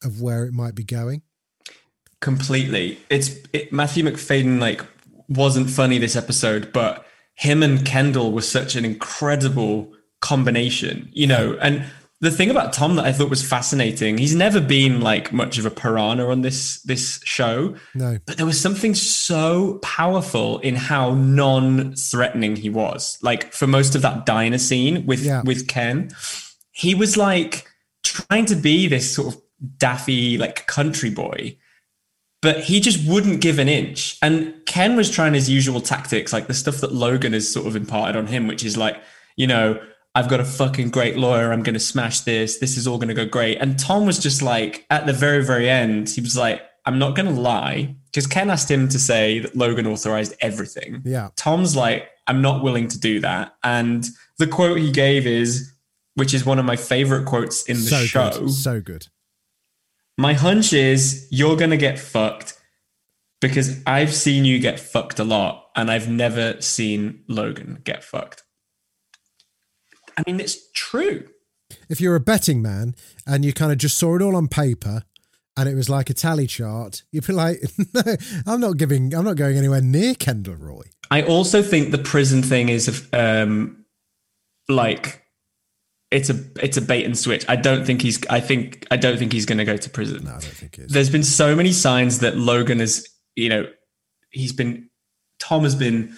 of 0.04 0.20
where 0.20 0.44
it 0.44 0.52
might 0.52 0.74
be 0.74 0.84
going. 0.84 1.22
Completely. 2.20 2.98
It's 3.08 3.36
it, 3.52 3.72
Matthew 3.72 4.04
Macfadyen 4.04 4.60
like 4.60 4.84
wasn't 5.28 5.70
funny 5.70 5.98
this 5.98 6.16
episode, 6.16 6.72
but 6.72 7.06
him 7.34 7.62
and 7.62 7.84
Kendall 7.86 8.32
was 8.32 8.50
such 8.50 8.74
an 8.74 8.84
incredible 8.84 9.92
combination, 10.20 11.08
you 11.12 11.26
know, 11.26 11.56
and 11.60 11.84
the 12.20 12.30
thing 12.32 12.50
about 12.50 12.72
Tom 12.72 12.96
that 12.96 13.04
I 13.04 13.12
thought 13.12 13.30
was 13.30 13.46
fascinating, 13.46 14.18
he's 14.18 14.34
never 14.34 14.60
been 14.60 15.00
like 15.00 15.32
much 15.32 15.56
of 15.58 15.66
a 15.66 15.70
piranha 15.70 16.26
on 16.26 16.42
this 16.42 16.82
this 16.82 17.20
show. 17.24 17.76
No. 17.94 18.18
But 18.26 18.38
there 18.38 18.46
was 18.46 18.60
something 18.60 18.94
so 18.94 19.78
powerful 19.82 20.58
in 20.60 20.74
how 20.74 21.14
non-threatening 21.14 22.56
he 22.56 22.70
was. 22.70 23.18
Like 23.22 23.52
for 23.52 23.68
most 23.68 23.94
of 23.94 24.02
that 24.02 24.26
diner 24.26 24.58
scene 24.58 25.06
with 25.06 25.20
Yeah. 25.20 25.42
with 25.44 25.68
Ken, 25.68 26.10
he 26.72 26.94
was 26.94 27.16
like 27.16 27.68
trying 28.02 28.46
to 28.46 28.56
be 28.56 28.88
this 28.88 29.14
sort 29.14 29.34
of 29.34 29.42
daffy 29.78 30.38
like 30.38 30.66
country 30.66 31.10
boy. 31.10 31.56
But 32.42 32.60
he 32.60 32.80
just 32.80 33.04
wouldn't 33.06 33.40
give 33.40 33.58
an 33.58 33.68
inch. 33.68 34.16
And 34.22 34.54
Ken 34.66 34.96
was 34.96 35.10
trying 35.10 35.34
his 35.34 35.50
usual 35.50 35.80
tactics, 35.80 36.32
like 36.32 36.46
the 36.46 36.54
stuff 36.54 36.78
that 36.78 36.92
Logan 36.92 37.32
has 37.32 37.52
sort 37.52 37.66
of 37.66 37.74
imparted 37.74 38.14
on 38.16 38.28
him, 38.28 38.46
which 38.46 38.64
is 38.64 38.76
like, 38.76 38.96
you 39.36 39.46
know, 39.48 39.80
I've 40.18 40.28
got 40.28 40.40
a 40.40 40.44
fucking 40.44 40.90
great 40.90 41.16
lawyer. 41.16 41.52
I'm 41.52 41.62
going 41.62 41.74
to 41.74 41.80
smash 41.80 42.22
this. 42.22 42.58
This 42.58 42.76
is 42.76 42.88
all 42.88 42.98
going 42.98 43.06
to 43.06 43.14
go 43.14 43.24
great. 43.24 43.58
And 43.58 43.78
Tom 43.78 44.04
was 44.04 44.18
just 44.18 44.42
like, 44.42 44.84
at 44.90 45.06
the 45.06 45.12
very, 45.12 45.44
very 45.44 45.70
end, 45.70 46.08
he 46.08 46.20
was 46.20 46.36
like, 46.36 46.60
I'm 46.84 46.98
not 46.98 47.14
going 47.14 47.32
to 47.32 47.40
lie. 47.40 47.94
Because 48.06 48.26
Ken 48.26 48.50
asked 48.50 48.68
him 48.68 48.88
to 48.88 48.98
say 48.98 49.38
that 49.38 49.54
Logan 49.54 49.86
authorized 49.86 50.34
everything. 50.40 51.02
Yeah. 51.04 51.28
Tom's 51.36 51.76
like, 51.76 52.08
I'm 52.26 52.42
not 52.42 52.64
willing 52.64 52.88
to 52.88 52.98
do 52.98 53.20
that. 53.20 53.54
And 53.62 54.04
the 54.38 54.48
quote 54.48 54.78
he 54.78 54.90
gave 54.90 55.24
is, 55.24 55.72
which 56.16 56.34
is 56.34 56.44
one 56.44 56.58
of 56.58 56.64
my 56.64 56.74
favorite 56.74 57.24
quotes 57.24 57.62
in 57.66 57.76
the 57.76 57.82
so 57.82 58.00
show. 58.00 58.30
good. 58.40 58.50
So 58.50 58.80
good. 58.80 59.06
My 60.16 60.34
hunch 60.34 60.72
is 60.72 61.28
you're 61.30 61.56
going 61.56 61.70
to 61.70 61.76
get 61.76 61.96
fucked 61.96 62.60
because 63.40 63.80
I've 63.86 64.12
seen 64.12 64.44
you 64.44 64.58
get 64.58 64.80
fucked 64.80 65.20
a 65.20 65.24
lot 65.24 65.66
and 65.76 65.92
I've 65.92 66.08
never 66.08 66.60
seen 66.60 67.22
Logan 67.28 67.82
get 67.84 68.02
fucked. 68.02 68.42
I 70.18 70.22
mean, 70.26 70.40
it's 70.40 70.70
true. 70.72 71.28
If 71.88 72.00
you're 72.00 72.16
a 72.16 72.20
betting 72.20 72.60
man 72.60 72.94
and 73.26 73.44
you 73.44 73.52
kind 73.52 73.70
of 73.70 73.78
just 73.78 73.98
saw 73.98 74.16
it 74.16 74.22
all 74.22 74.34
on 74.34 74.48
paper 74.48 75.04
and 75.56 75.68
it 75.68 75.74
was 75.74 75.88
like 75.88 76.10
a 76.10 76.14
tally 76.14 76.46
chart, 76.46 77.02
you'd 77.12 77.26
be 77.26 77.32
like, 77.32 77.60
no, 77.94 78.02
I'm 78.46 78.60
not 78.60 78.78
giving, 78.78 79.14
I'm 79.14 79.24
not 79.24 79.36
going 79.36 79.56
anywhere 79.56 79.80
near 79.80 80.14
Kendall 80.14 80.56
Roy. 80.56 80.82
I 81.10 81.22
also 81.22 81.62
think 81.62 81.90
the 81.90 81.98
prison 81.98 82.42
thing 82.42 82.68
is 82.68 83.08
um 83.12 83.84
like 84.68 85.22
it's 86.10 86.30
a 86.30 86.38
it's 86.62 86.76
a 86.76 86.82
bait 86.82 87.04
and 87.04 87.16
switch. 87.16 87.44
I 87.48 87.56
don't 87.56 87.86
think 87.86 88.02
he's 88.02 88.20
I 88.28 88.40
think 88.40 88.86
I 88.90 88.96
don't 88.96 89.18
think 89.18 89.32
he's 89.32 89.46
going 89.46 89.58
to 89.58 89.64
go 89.64 89.76
to 89.76 89.90
prison. 89.90 90.24
No, 90.24 90.30
I 90.30 90.32
don't 90.32 90.44
think 90.44 90.78
it 90.78 90.86
is. 90.86 90.92
There's 90.92 91.10
been 91.10 91.22
so 91.22 91.54
many 91.54 91.72
signs 91.72 92.18
that 92.20 92.36
Logan 92.36 92.80
is, 92.80 93.08
you 93.36 93.48
know, 93.48 93.66
he's 94.30 94.52
been 94.52 94.90
Tom 95.38 95.62
has 95.62 95.74
been 95.74 96.16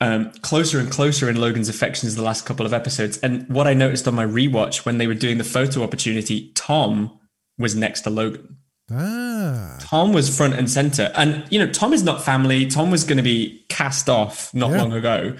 um, 0.00 0.30
closer 0.42 0.78
and 0.78 0.90
closer 0.90 1.28
in 1.28 1.36
Logan's 1.36 1.68
affections 1.68 2.14
the 2.16 2.22
last 2.22 2.46
couple 2.46 2.64
of 2.66 2.72
episodes. 2.72 3.18
And 3.18 3.48
what 3.48 3.66
I 3.66 3.74
noticed 3.74 4.08
on 4.08 4.14
my 4.14 4.24
rewatch 4.24 4.84
when 4.86 4.98
they 4.98 5.06
were 5.06 5.14
doing 5.14 5.38
the 5.38 5.44
photo 5.44 5.82
opportunity, 5.82 6.52
Tom 6.54 7.18
was 7.58 7.74
next 7.74 8.02
to 8.02 8.10
Logan. 8.10 8.56
Ah, 8.90 9.76
Tom 9.80 10.12
was 10.12 10.34
front 10.34 10.54
and 10.54 10.68
center. 10.70 11.12
And, 11.14 11.44
you 11.50 11.58
know, 11.58 11.70
Tom 11.70 11.92
is 11.92 12.02
not 12.02 12.24
family. 12.24 12.66
Tom 12.66 12.90
was 12.90 13.04
going 13.04 13.18
to 13.18 13.22
be 13.22 13.64
cast 13.68 14.08
off 14.08 14.52
not 14.54 14.70
Yeah. 14.70 14.78
long 14.78 14.92
ago 14.92 15.36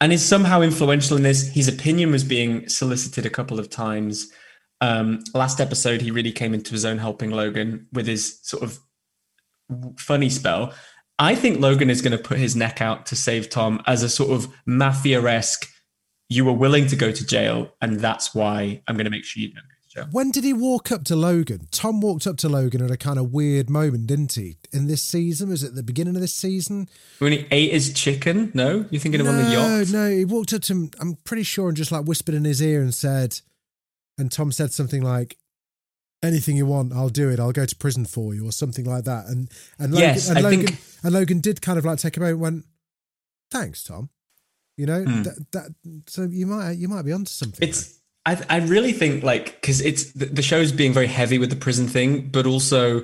and 0.00 0.12
is 0.12 0.24
somehow 0.26 0.62
influential 0.62 1.16
in 1.16 1.22
this. 1.22 1.48
His 1.48 1.68
opinion 1.68 2.10
was 2.10 2.24
being 2.24 2.68
solicited 2.68 3.24
a 3.26 3.30
couple 3.30 3.60
of 3.60 3.70
times. 3.70 4.32
Um, 4.80 5.22
last 5.32 5.60
episode, 5.60 6.00
he 6.00 6.10
really 6.10 6.32
came 6.32 6.54
into 6.54 6.72
his 6.72 6.84
own 6.84 6.98
helping 6.98 7.30
Logan 7.30 7.86
with 7.92 8.06
his 8.08 8.40
sort 8.42 8.64
of 8.64 8.80
funny 9.98 10.28
spell. 10.28 10.72
I 11.18 11.34
think 11.34 11.60
Logan 11.60 11.90
is 11.90 12.02
going 12.02 12.16
to 12.16 12.22
put 12.22 12.38
his 12.38 12.56
neck 12.56 12.80
out 12.80 13.06
to 13.06 13.16
save 13.16 13.50
Tom 13.50 13.82
as 13.86 14.02
a 14.02 14.08
sort 14.08 14.30
of 14.30 14.52
mafia 14.66 15.22
esque. 15.22 15.68
You 16.28 16.44
were 16.44 16.52
willing 16.52 16.86
to 16.88 16.96
go 16.96 17.12
to 17.12 17.26
jail, 17.26 17.72
and 17.80 18.00
that's 18.00 18.34
why 18.34 18.82
I'm 18.88 18.96
going 18.96 19.04
to 19.04 19.10
make 19.10 19.24
sure 19.24 19.42
you 19.42 19.48
don't 19.48 19.62
go 19.62 19.68
to 19.82 19.88
jail. 19.94 20.08
when 20.12 20.30
did 20.30 20.44
he 20.44 20.54
walk 20.54 20.90
up 20.90 21.04
to 21.04 21.16
Logan? 21.16 21.68
Tom 21.70 22.00
walked 22.00 22.26
up 22.26 22.38
to 22.38 22.48
Logan 22.48 22.82
at 22.82 22.90
a 22.90 22.96
kind 22.96 23.18
of 23.18 23.32
weird 23.32 23.68
moment, 23.68 24.06
didn't 24.06 24.32
he? 24.32 24.56
In 24.72 24.86
this 24.86 25.02
season, 25.02 25.50
was 25.50 25.62
it 25.62 25.74
the 25.74 25.82
beginning 25.82 26.14
of 26.14 26.22
this 26.22 26.34
season? 26.34 26.88
When 27.18 27.32
he 27.32 27.46
ate 27.50 27.72
his 27.72 27.92
chicken, 27.92 28.50
no, 28.54 28.86
you're 28.90 29.00
thinking 29.00 29.20
of 29.20 29.28
on 29.28 29.36
the 29.36 29.50
yacht. 29.50 29.88
No, 29.90 30.04
no. 30.04 30.10
he 30.10 30.24
walked 30.24 30.54
up 30.54 30.62
to 30.62 30.72
him. 30.72 30.90
I'm 30.98 31.16
pretty 31.24 31.42
sure, 31.42 31.68
and 31.68 31.76
just 31.76 31.92
like 31.92 32.06
whispered 32.06 32.34
in 32.34 32.44
his 32.44 32.62
ear 32.62 32.80
and 32.80 32.94
said, 32.94 33.40
and 34.18 34.32
Tom 34.32 34.50
said 34.52 34.72
something 34.72 35.02
like, 35.02 35.36
"Anything 36.22 36.56
you 36.56 36.66
want, 36.66 36.92
I'll 36.92 37.08
do 37.08 37.28
it. 37.30 37.40
I'll 37.40 37.52
go 37.52 37.66
to 37.66 37.76
prison 37.76 38.04
for 38.04 38.34
you," 38.34 38.46
or 38.46 38.52
something 38.52 38.84
like 38.84 39.04
that. 39.04 39.26
And 39.26 39.50
and 39.78 39.92
Logan, 39.92 40.08
Yes, 40.08 40.28
and 40.28 40.38
I 40.38 40.40
Logan, 40.42 40.66
think- 40.66 40.80
and 41.02 41.12
Logan 41.14 41.40
did 41.40 41.60
kind 41.62 41.78
of 41.78 41.84
like 41.84 41.98
take 41.98 42.16
a 42.16 42.20
moment, 42.20 42.32
and 42.34 42.40
went, 42.42 42.64
"Thanks, 43.50 43.82
Tom." 43.84 44.10
You 44.76 44.86
know 44.86 45.04
Hmm. 45.04 45.22
that, 45.24 45.46
that. 45.52 45.74
So 46.06 46.22
you 46.22 46.46
might 46.46 46.72
you 46.72 46.88
might 46.88 47.02
be 47.02 47.12
onto 47.12 47.30
something. 47.30 47.68
It's 47.68 47.98
I 48.24 48.42
I 48.48 48.56
really 48.58 48.92
think 48.92 49.22
like 49.22 49.60
because 49.60 49.80
it's 49.80 50.12
the, 50.12 50.26
the 50.26 50.42
show's 50.42 50.72
being 50.72 50.92
very 50.92 51.08
heavy 51.08 51.38
with 51.38 51.50
the 51.50 51.56
prison 51.56 51.88
thing, 51.88 52.28
but 52.30 52.46
also 52.46 53.02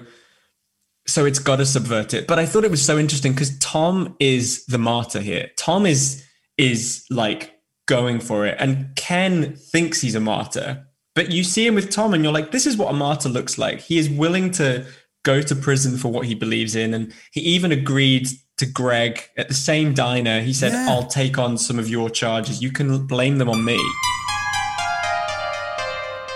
so 1.07 1.25
it's 1.25 1.39
got 1.39 1.57
to 1.57 1.67
subvert 1.67 2.13
it. 2.15 2.27
But 2.27 2.39
I 2.39 2.47
thought 2.47 2.65
it 2.65 2.71
was 2.71 2.85
so 2.85 2.99
interesting 2.99 3.33
because 3.33 3.59
Tom 3.59 4.15
is 4.21 4.65
the 4.67 4.79
martyr 4.79 5.21
here. 5.21 5.51
Tom 5.57 5.87
is 5.87 6.25
is 6.57 7.05
like 7.11 7.55
going 7.87 8.21
for 8.21 8.47
it, 8.47 8.57
and 8.59 8.95
Ken 8.97 9.55
thinks 9.57 10.01
he's 10.01 10.15
a 10.15 10.21
martyr. 10.21 10.87
But 11.19 11.33
you 11.33 11.43
see 11.43 11.67
him 11.67 11.75
with 11.75 11.91
Tom, 11.91 12.15
and 12.15 12.23
you're 12.23 12.33
like, 12.33 12.53
this 12.53 12.65
is 12.65 12.77
what 12.77 12.91
a 12.91 12.93
martyr 12.93 13.29
looks 13.29 13.59
like. 13.59 13.81
He 13.81 13.99
is 13.99 14.09
willing 14.09 14.53
to 14.53 14.87
go 15.25 15.43
to 15.43 15.57
prison 15.57 15.99
for 15.99 16.13
what 16.13 16.27
he 16.27 16.35
believes 16.37 16.77
in, 16.77 16.95
and 16.95 17.13
he 17.33 17.41
even 17.41 17.73
agreed 17.73 18.29
to 18.59 18.67
Greg 18.67 19.21
at 19.37 19.49
the 19.49 19.55
same 19.55 19.95
diner. 19.95 20.41
He 20.41 20.53
said, 20.53 20.71
Yeah. 20.71 20.87
"I'll 20.91 21.09
take 21.09 21.37
on 21.37 21.59
some 21.59 21.77
of 21.77 21.89
your 21.89 22.09
charges. 22.09 22.63
You 22.63 22.71
can 22.71 23.05
blame 23.09 23.39
them 23.39 23.51
on 23.51 23.65
me." 23.65 23.77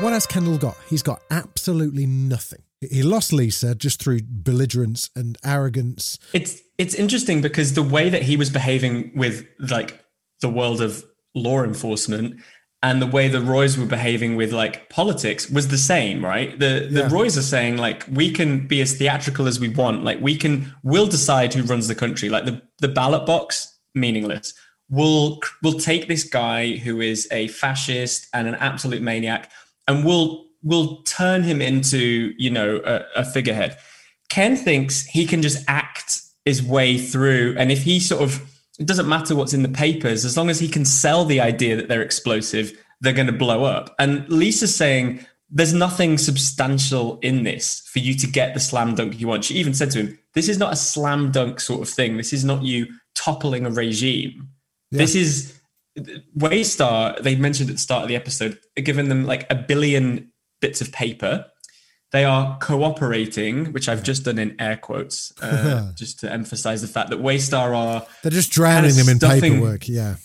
What 0.01 0.15
has 0.15 0.27
Kendall 0.27 0.59
got? 0.59 0.77
He's 0.91 1.05
got 1.05 1.23
absolutely 1.31 2.05
nothing. 2.07 2.65
He 2.81 3.05
lost 3.05 3.33
Lisa 3.33 3.77
just 3.77 4.03
through 4.03 4.23
belligerence 4.25 5.11
and 5.15 5.39
arrogance. 5.45 6.19
It's 6.33 6.61
it's 6.77 6.97
interesting 6.97 7.41
because 7.41 7.75
the 7.75 7.85
way 7.85 8.09
that 8.09 8.23
he 8.23 8.37
was 8.37 8.51
behaving 8.51 9.13
with 9.15 9.47
like 9.61 10.05
the 10.41 10.49
world 10.49 10.81
of 10.83 11.05
law 11.37 11.63
enforcement 11.63 12.41
and 12.83 13.01
the 13.01 13.07
way 13.07 13.29
the 13.29 13.41
Roys 13.41 13.79
were 13.79 13.87
behaving 13.87 14.35
with 14.35 14.53
like 14.53 14.89
politics 14.89 15.49
was 15.49 15.69
the 15.69 15.79
same, 15.79 16.25
right? 16.25 16.59
The 16.59 16.89
the 16.91 17.01
Yeah. 17.03 17.09
Roys 17.11 17.39
are 17.39 17.43
saying 17.43 17.77
like 17.77 18.05
we 18.11 18.31
can 18.31 18.67
be 18.67 18.81
as 18.81 18.95
theatrical 18.95 19.47
as 19.47 19.61
we 19.61 19.69
want, 19.69 20.05
like 20.05 20.21
we 20.21 20.37
can 20.37 20.75
we'll 20.83 21.07
decide 21.07 21.55
who 21.55 21.63
runs 21.63 21.89
the 21.89 21.95
country. 21.95 22.29
Like 22.29 22.45
the 22.45 22.61
the 22.81 22.89
ballot 22.89 23.25
box 23.27 23.79
meaningless. 23.95 24.55
We'll 24.91 25.41
we'll 25.63 25.79
take 25.79 26.09
this 26.09 26.25
guy 26.25 26.77
who 26.77 27.01
is 27.01 27.29
a 27.31 27.49
fascist 27.49 28.27
and 28.35 28.49
an 28.49 28.57
absolute 28.57 29.01
maniac, 29.01 29.51
and 29.87 30.05
we'll 30.05 30.47
we'll 30.63 31.03
turn 31.03 31.43
him 31.43 31.63
into 31.63 32.35
you 32.37 32.51
know 32.51 32.81
a, 32.85 33.03
a 33.17 33.25
figurehead. 33.25 33.79
Ken 34.29 34.57
thinks 34.57 35.05
he 35.05 35.27
can 35.27 35.41
just 35.41 35.65
act 35.69 36.21
his 36.45 36.63
way 36.63 36.99
through, 36.99 37.55
and 37.59 37.71
if 37.71 37.85
he 37.85 38.01
sort 38.01 38.23
of 38.23 38.52
it 38.79 38.87
doesn't 38.87 39.09
matter 39.09 39.35
what's 39.35 39.55
in 39.55 39.63
the 39.63 39.69
papers 39.69 40.25
as 40.25 40.37
long 40.37 40.49
as 40.51 40.59
he 40.59 40.69
can 40.69 40.85
sell 40.85 41.25
the 41.25 41.41
idea 41.41 41.77
that 41.77 41.89
they're 41.89 42.03
explosive, 42.03 42.73
they're 43.01 43.13
going 43.13 43.27
to 43.27 43.33
blow 43.33 43.65
up. 43.65 43.95
And 43.99 44.29
Lisa's 44.29 44.75
saying 44.75 45.27
there's 45.51 45.75
nothing 45.75 46.17
substantial 46.17 47.19
in 47.21 47.43
this 47.43 47.81
for 47.93 47.99
you 47.99 48.15
to 48.15 48.27
get 48.27 48.55
the 48.55 48.61
slam 48.61 48.95
dunk 48.95 49.21
you 49.21 49.29
want. 49.29 49.45
She 49.45 49.55
even 49.55 49.75
said 49.75 49.91
to 49.91 49.99
him, 49.99 50.19
"This 50.35 50.49
is 50.49 50.59
not 50.59 50.73
a 50.73 50.77
slam 50.77 51.31
dunk 51.31 51.61
sort 51.61 51.83
of 51.83 51.89
thing. 51.89 52.17
This 52.17 52.33
is 52.33 52.45
not 52.45 52.63
you 52.63 52.87
toppling 53.15 53.67
a 53.67 53.71
regime. 53.71 54.49
This 54.91 55.15
is." 55.15 55.59
Waystar, 56.39 57.23
they 57.23 57.37
mentioned 57.37 57.69
at 57.69 57.77
the 57.77 57.81
start 57.83 58.03
of 58.03 58.09
the 58.09 58.17
episode, 58.17 58.59
giving 58.83 59.11
them 59.11 59.27
like 59.27 59.47
a 59.51 59.55
billion 59.55 60.33
bits 60.63 60.81
of 60.81 60.91
paper. 60.91 61.45
They 62.13 62.25
are 62.25 62.59
cooperating, 62.59 63.73
which 63.73 63.89
I've 63.89 64.03
just 64.03 64.25
done 64.25 64.39
in 64.39 64.61
air 64.61 64.77
quotes, 64.77 65.33
uh, 65.43 65.93
just 65.95 66.21
to 66.21 66.31
emphasize 66.31 66.83
the 66.83 66.89
fact 66.89 67.11
that 67.11 67.21
Waystar 67.21 67.75
are, 67.77 68.07
They're 68.23 68.31
just 68.31 68.53
drowning 68.53 68.91
Kinda 68.91 69.03
them 69.05 69.13
in 69.13 69.19
stuffing- 69.19 69.41
paperwork. 69.55 69.89
Yeah. 69.89 70.17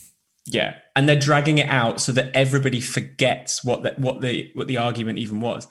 yeah, 0.46 0.76
and 0.96 1.08
they're 1.08 1.20
dragging 1.20 1.58
it 1.60 1.70
out 1.70 2.02
so 2.02 2.12
that 2.14 2.32
everybody 2.36 2.82
forgets 2.82 3.64
what 3.64 3.84
the, 3.84 3.94
what 3.98 4.22
the 4.22 4.52
what 4.54 4.68
the 4.68 4.78
argument 4.78 5.18
even 5.20 5.40
was. 5.42 5.68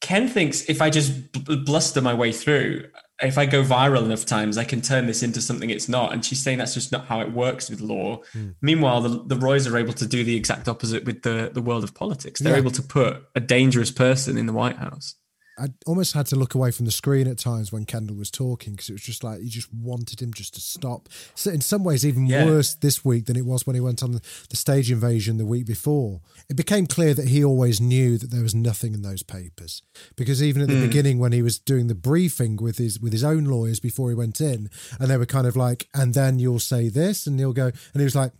Ken 0.00 0.28
thinks 0.28 0.68
if 0.68 0.82
I 0.82 0.90
just 0.90 1.32
bl- 1.32 1.56
bluster 1.64 2.02
my 2.02 2.12
way 2.12 2.30
through, 2.30 2.84
if 3.22 3.38
I 3.38 3.46
go 3.46 3.62
viral 3.62 4.04
enough 4.04 4.26
times, 4.26 4.58
I 4.58 4.64
can 4.64 4.82
turn 4.82 5.06
this 5.06 5.22
into 5.22 5.40
something 5.40 5.70
it's 5.70 5.88
not. 5.88 6.12
And 6.12 6.22
she's 6.24 6.42
saying 6.42 6.58
that's 6.58 6.74
just 6.74 6.92
not 6.92 7.06
how 7.06 7.20
it 7.22 7.32
works 7.32 7.70
with 7.70 7.80
law. 7.80 8.20
Meanwhile, 8.60 9.00
the, 9.02 9.24
the 9.26 9.36
Roys 9.36 9.66
are 9.66 9.78
able 9.78 9.94
to 9.94 10.06
do 10.06 10.22
the 10.22 10.36
exact 10.36 10.68
opposite 10.68 11.06
with 11.06 11.22
the, 11.22 11.50
the 11.54 11.62
world 11.62 11.84
of 11.84 11.94
politics. 11.94 12.40
They're 12.40 12.52
Yeah. 12.52 12.58
able 12.58 12.72
to 12.72 12.82
put 12.82 13.22
a 13.34 13.40
dangerous 13.40 13.90
person 13.90 14.36
in 14.36 14.44
the 14.46 14.52
White 14.52 14.76
House. 14.76 15.14
I 15.58 15.68
almost 15.86 16.14
had 16.14 16.26
to 16.26 16.36
look 16.36 16.54
away 16.54 16.70
from 16.70 16.84
the 16.84 16.92
screen 16.92 17.28
at 17.28 17.38
times 17.38 17.72
when 17.72 17.84
Kendall 17.84 18.16
was 18.16 18.30
talking 18.30 18.72
because 18.72 18.88
it 18.88 18.94
was 18.94 19.02
just 19.02 19.22
like 19.22 19.40
you 19.40 19.48
just 19.48 19.72
wanted 19.72 20.20
him 20.20 20.32
just 20.32 20.54
to 20.54 20.60
stop. 20.60 21.08
So 21.34 21.50
in 21.50 21.60
some 21.60 21.84
ways, 21.84 22.04
even 22.04 22.26
Yeah. 22.26 22.46
worse 22.46 22.74
this 22.74 23.04
week 23.04 23.26
than 23.26 23.36
it 23.36 23.46
was 23.46 23.66
when 23.66 23.74
he 23.74 23.80
went 23.80 24.02
on 24.02 24.12
the, 24.12 24.20
the 24.50 24.56
stage 24.56 24.90
invasion 24.90 25.36
the 25.36 25.46
week 25.46 25.66
before. 25.66 26.20
It 26.48 26.56
became 26.56 26.86
clear 26.86 27.14
that 27.14 27.28
he 27.28 27.44
always 27.44 27.80
knew 27.80 28.18
that 28.18 28.30
there 28.30 28.42
was 28.42 28.54
nothing 28.54 28.94
in 28.94 29.02
those 29.02 29.22
papers 29.22 29.82
because 30.16 30.42
even 30.42 30.62
at 30.62 30.68
the 30.68 30.74
hmm. 30.74 30.86
beginning 30.86 31.18
when 31.18 31.32
he 31.32 31.42
was 31.42 31.58
doing 31.58 31.86
the 31.86 31.94
briefing 31.94 32.56
with 32.56 32.78
his 32.78 32.98
with 32.98 33.12
his 33.12 33.24
own 33.24 33.44
lawyers 33.44 33.80
before 33.80 34.08
he 34.08 34.14
went 34.14 34.40
in, 34.40 34.70
and 34.98 35.10
they 35.10 35.16
were 35.16 35.26
kind 35.26 35.46
of 35.46 35.56
like, 35.56 35.88
and 35.94 36.14
then 36.14 36.38
you'll 36.38 36.58
say 36.58 36.88
this, 36.88 37.26
and 37.26 37.38
he'll 37.38 37.52
go, 37.52 37.66
and 37.66 38.00
he 38.00 38.04
was 38.04 38.16
like, 38.16 38.32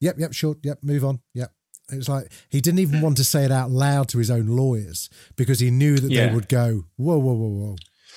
yep, 0.00 0.16
yep, 0.18 0.32
sure, 0.32 0.56
yep, 0.62 0.78
move 0.82 1.04
on, 1.04 1.20
yep. 1.34 1.52
It 1.90 1.96
was 1.96 2.08
like 2.08 2.30
he 2.50 2.60
didn't 2.60 2.80
even 2.80 3.00
want 3.00 3.16
to 3.16 3.24
say 3.24 3.44
it 3.44 3.50
out 3.52 3.70
loud 3.70 4.08
to 4.10 4.18
his 4.18 4.30
own 4.30 4.46
lawyers 4.46 5.08
because 5.36 5.60
he 5.60 5.70
knew 5.70 5.98
that 5.98 6.10
Yeah. 6.10 6.28
they 6.28 6.34
would 6.34 6.48
go, 6.48 6.84
"Whoa, 6.96 7.18
whoa, 7.18 7.32
whoa, 7.32 7.48
whoa, 7.48 7.76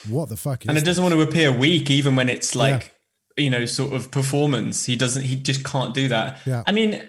what 0.10 0.30
the 0.30 0.38
fuck?" 0.38 0.64
Is 0.64 0.70
and 0.70 0.78
it 0.78 0.82
this?" 0.82 0.90
doesn't 0.98 1.04
want 1.04 1.16
to 1.16 1.22
appear 1.22 1.52
weak 1.52 1.90
even 1.90 2.16
when 2.16 2.28
it's 2.30 2.56
like 2.56 2.94
you 3.38 3.50
know 3.50 3.66
sort 3.66 3.94
of 3.94 4.12
performance 4.12 4.86
he 4.86 4.96
doesn't 4.98 5.24
he 5.24 5.38
just 5.38 5.64
can't 5.64 5.94
do 5.94 6.10
that 6.10 6.38
Yeah. 6.46 6.64
i 6.68 6.74
mean 6.74 7.02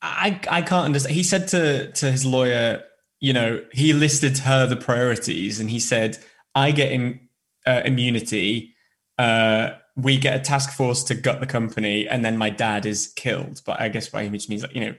i 0.00 0.40
i 0.50 0.62
can't 0.62 0.86
understand 0.86 1.14
he 1.14 1.22
said 1.22 1.48
to 1.48 1.92
to 1.92 2.10
his 2.10 2.24
lawyer 2.24 2.82
you 3.20 3.34
know 3.34 3.62
he 3.72 3.92
listed 3.92 4.38
her 4.38 4.66
the 4.66 4.76
priorities 4.76 5.60
and 5.60 5.68
he 5.70 5.78
said 5.78 6.16
i 6.54 6.70
get 6.70 6.90
in, 6.92 7.20
uh, 7.66 7.82
immunity 7.84 8.74
uh 9.18 9.72
we 9.96 10.16
get 10.16 10.34
a 10.34 10.40
task 10.40 10.70
force 10.72 11.04
to 11.04 11.14
gut 11.14 11.40
the 11.40 11.46
company 11.46 12.08
and 12.08 12.24
then 12.24 12.38
my 12.38 12.48
dad 12.48 12.86
is 12.86 13.08
killed 13.14 13.60
but 13.66 13.78
i 13.78 13.88
guess 13.90 14.08
by 14.08 14.24
image 14.24 14.48
means 14.48 14.62
like 14.62 14.74
you 14.74 14.80
know 14.80 14.94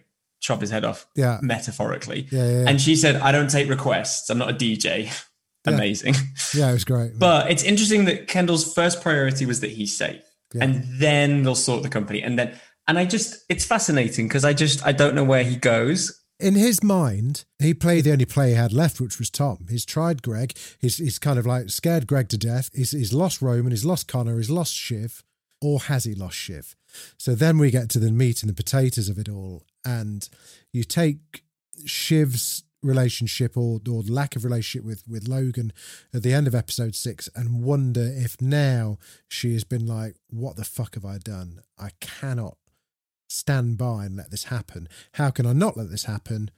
chop 0.47 0.61
his 0.61 0.71
head 0.71 0.85
off 0.85 1.05
Yeah. 1.15 1.39
metaphorically 1.41 2.27
Yeah, 2.31 2.43
yeah, 2.49 2.57
yeah. 2.61 2.69
and 2.69 2.79
she 2.81 2.95
said 2.95 3.15
i 3.27 3.31
don't 3.31 3.49
take 3.49 3.67
requests 3.69 4.29
i'm 4.29 4.37
not 4.37 4.49
a 4.49 4.53
dj 4.53 4.89
amazing 5.65 6.15
yeah, 6.53 6.69
it 6.69 6.73
was 6.73 6.85
great. 6.85 7.11
but 7.19 7.51
it's 7.51 7.63
interesting 7.63 8.05
that 8.05 8.27
Kendall's 8.27 8.73
first 8.73 9.01
priority 9.01 9.45
was 9.45 9.59
that 9.59 9.71
he's 9.71 9.95
safe, 9.95 10.23
and 10.61 10.83
then 11.03 11.43
they'll 11.43 11.55
sort 11.55 11.83
the 11.83 11.89
company, 11.89 12.21
and 12.21 12.39
then 12.39 12.49
and 12.87 12.97
I 12.97 13.03
just 13.05 13.43
it's 13.49 13.65
fascinating 13.65 14.27
because 14.29 14.45
I 14.45 14.53
just 14.53 14.85
I 14.85 14.93
don't 14.93 15.13
know 15.13 15.25
where 15.25 15.43
he 15.43 15.57
goes. 15.57 15.99
in 16.39 16.53
his 16.55 16.81
mind, 16.81 17.43
he 17.59 17.73
played 17.73 18.05
the 18.05 18.13
only 18.13 18.23
play 18.25 18.49
he 18.51 18.55
had 18.55 18.71
left, 18.71 19.01
which 19.01 19.19
was 19.19 19.29
Tom. 19.29 19.65
He's 19.69 19.83
tried 19.85 20.21
Greg. 20.23 20.55
He's, 20.79 20.97
he's 20.97 21.19
kind 21.19 21.37
of 21.37 21.45
like 21.45 21.69
scared 21.69 22.07
Greg 22.07 22.29
to 22.29 22.37
death. 22.37 22.69
He's, 22.73 22.91
he's 22.91 23.11
lost 23.11 23.41
Roman. 23.41 23.71
He's 23.71 23.83
lost 23.83 24.07
Connor. 24.07 24.37
He's 24.37 24.49
lost 24.51 24.73
Shiv. 24.73 25.21
Or 25.61 25.79
has 25.81 26.03
he 26.05 26.13
lost 26.13 26.37
Shiv? 26.37 26.75
So 27.17 27.33
then 27.35 27.57
we 27.57 27.71
get 27.71 27.89
to 27.89 27.99
the 27.99 28.11
meat 28.11 28.41
and 28.43 28.49
the 28.49 28.53
potatoes 28.63 29.09
of 29.09 29.17
it 29.17 29.27
all. 29.27 29.63
And 29.87 30.27
you 30.73 30.83
take 30.83 31.43
Shiv's 31.85 32.63
relationship 32.83 33.55
or, 33.57 33.79
or 33.89 34.01
lack 34.03 34.35
of 34.35 34.43
relationship 34.43 34.85
with, 34.85 35.03
with 35.07 35.27
Logan 35.27 35.71
at 36.13 36.23
the 36.23 36.33
end 36.33 36.47
of 36.47 36.55
episode 36.55 36.95
six 36.95 37.29
and 37.35 37.63
wonder 37.63 38.01
if 38.01 38.41
now 38.41 38.97
she 39.27 39.53
has 39.53 39.63
been 39.63 39.85
like, 39.85 40.15
what 40.29 40.55
the 40.55 40.65
fuck 40.65 40.95
have 40.95 41.05
I 41.05 41.17
done? 41.17 41.61
I 41.77 41.91
cannot 41.99 42.57
stand 43.29 43.77
by 43.77 44.05
and 44.05 44.15
let 44.15 44.31
this 44.31 44.45
happen. 44.45 44.87
How 45.13 45.29
can 45.29 45.45
I 45.45 45.53
not 45.53 45.77
let 45.77 45.89
this 45.89 46.05
happen? 46.05 46.51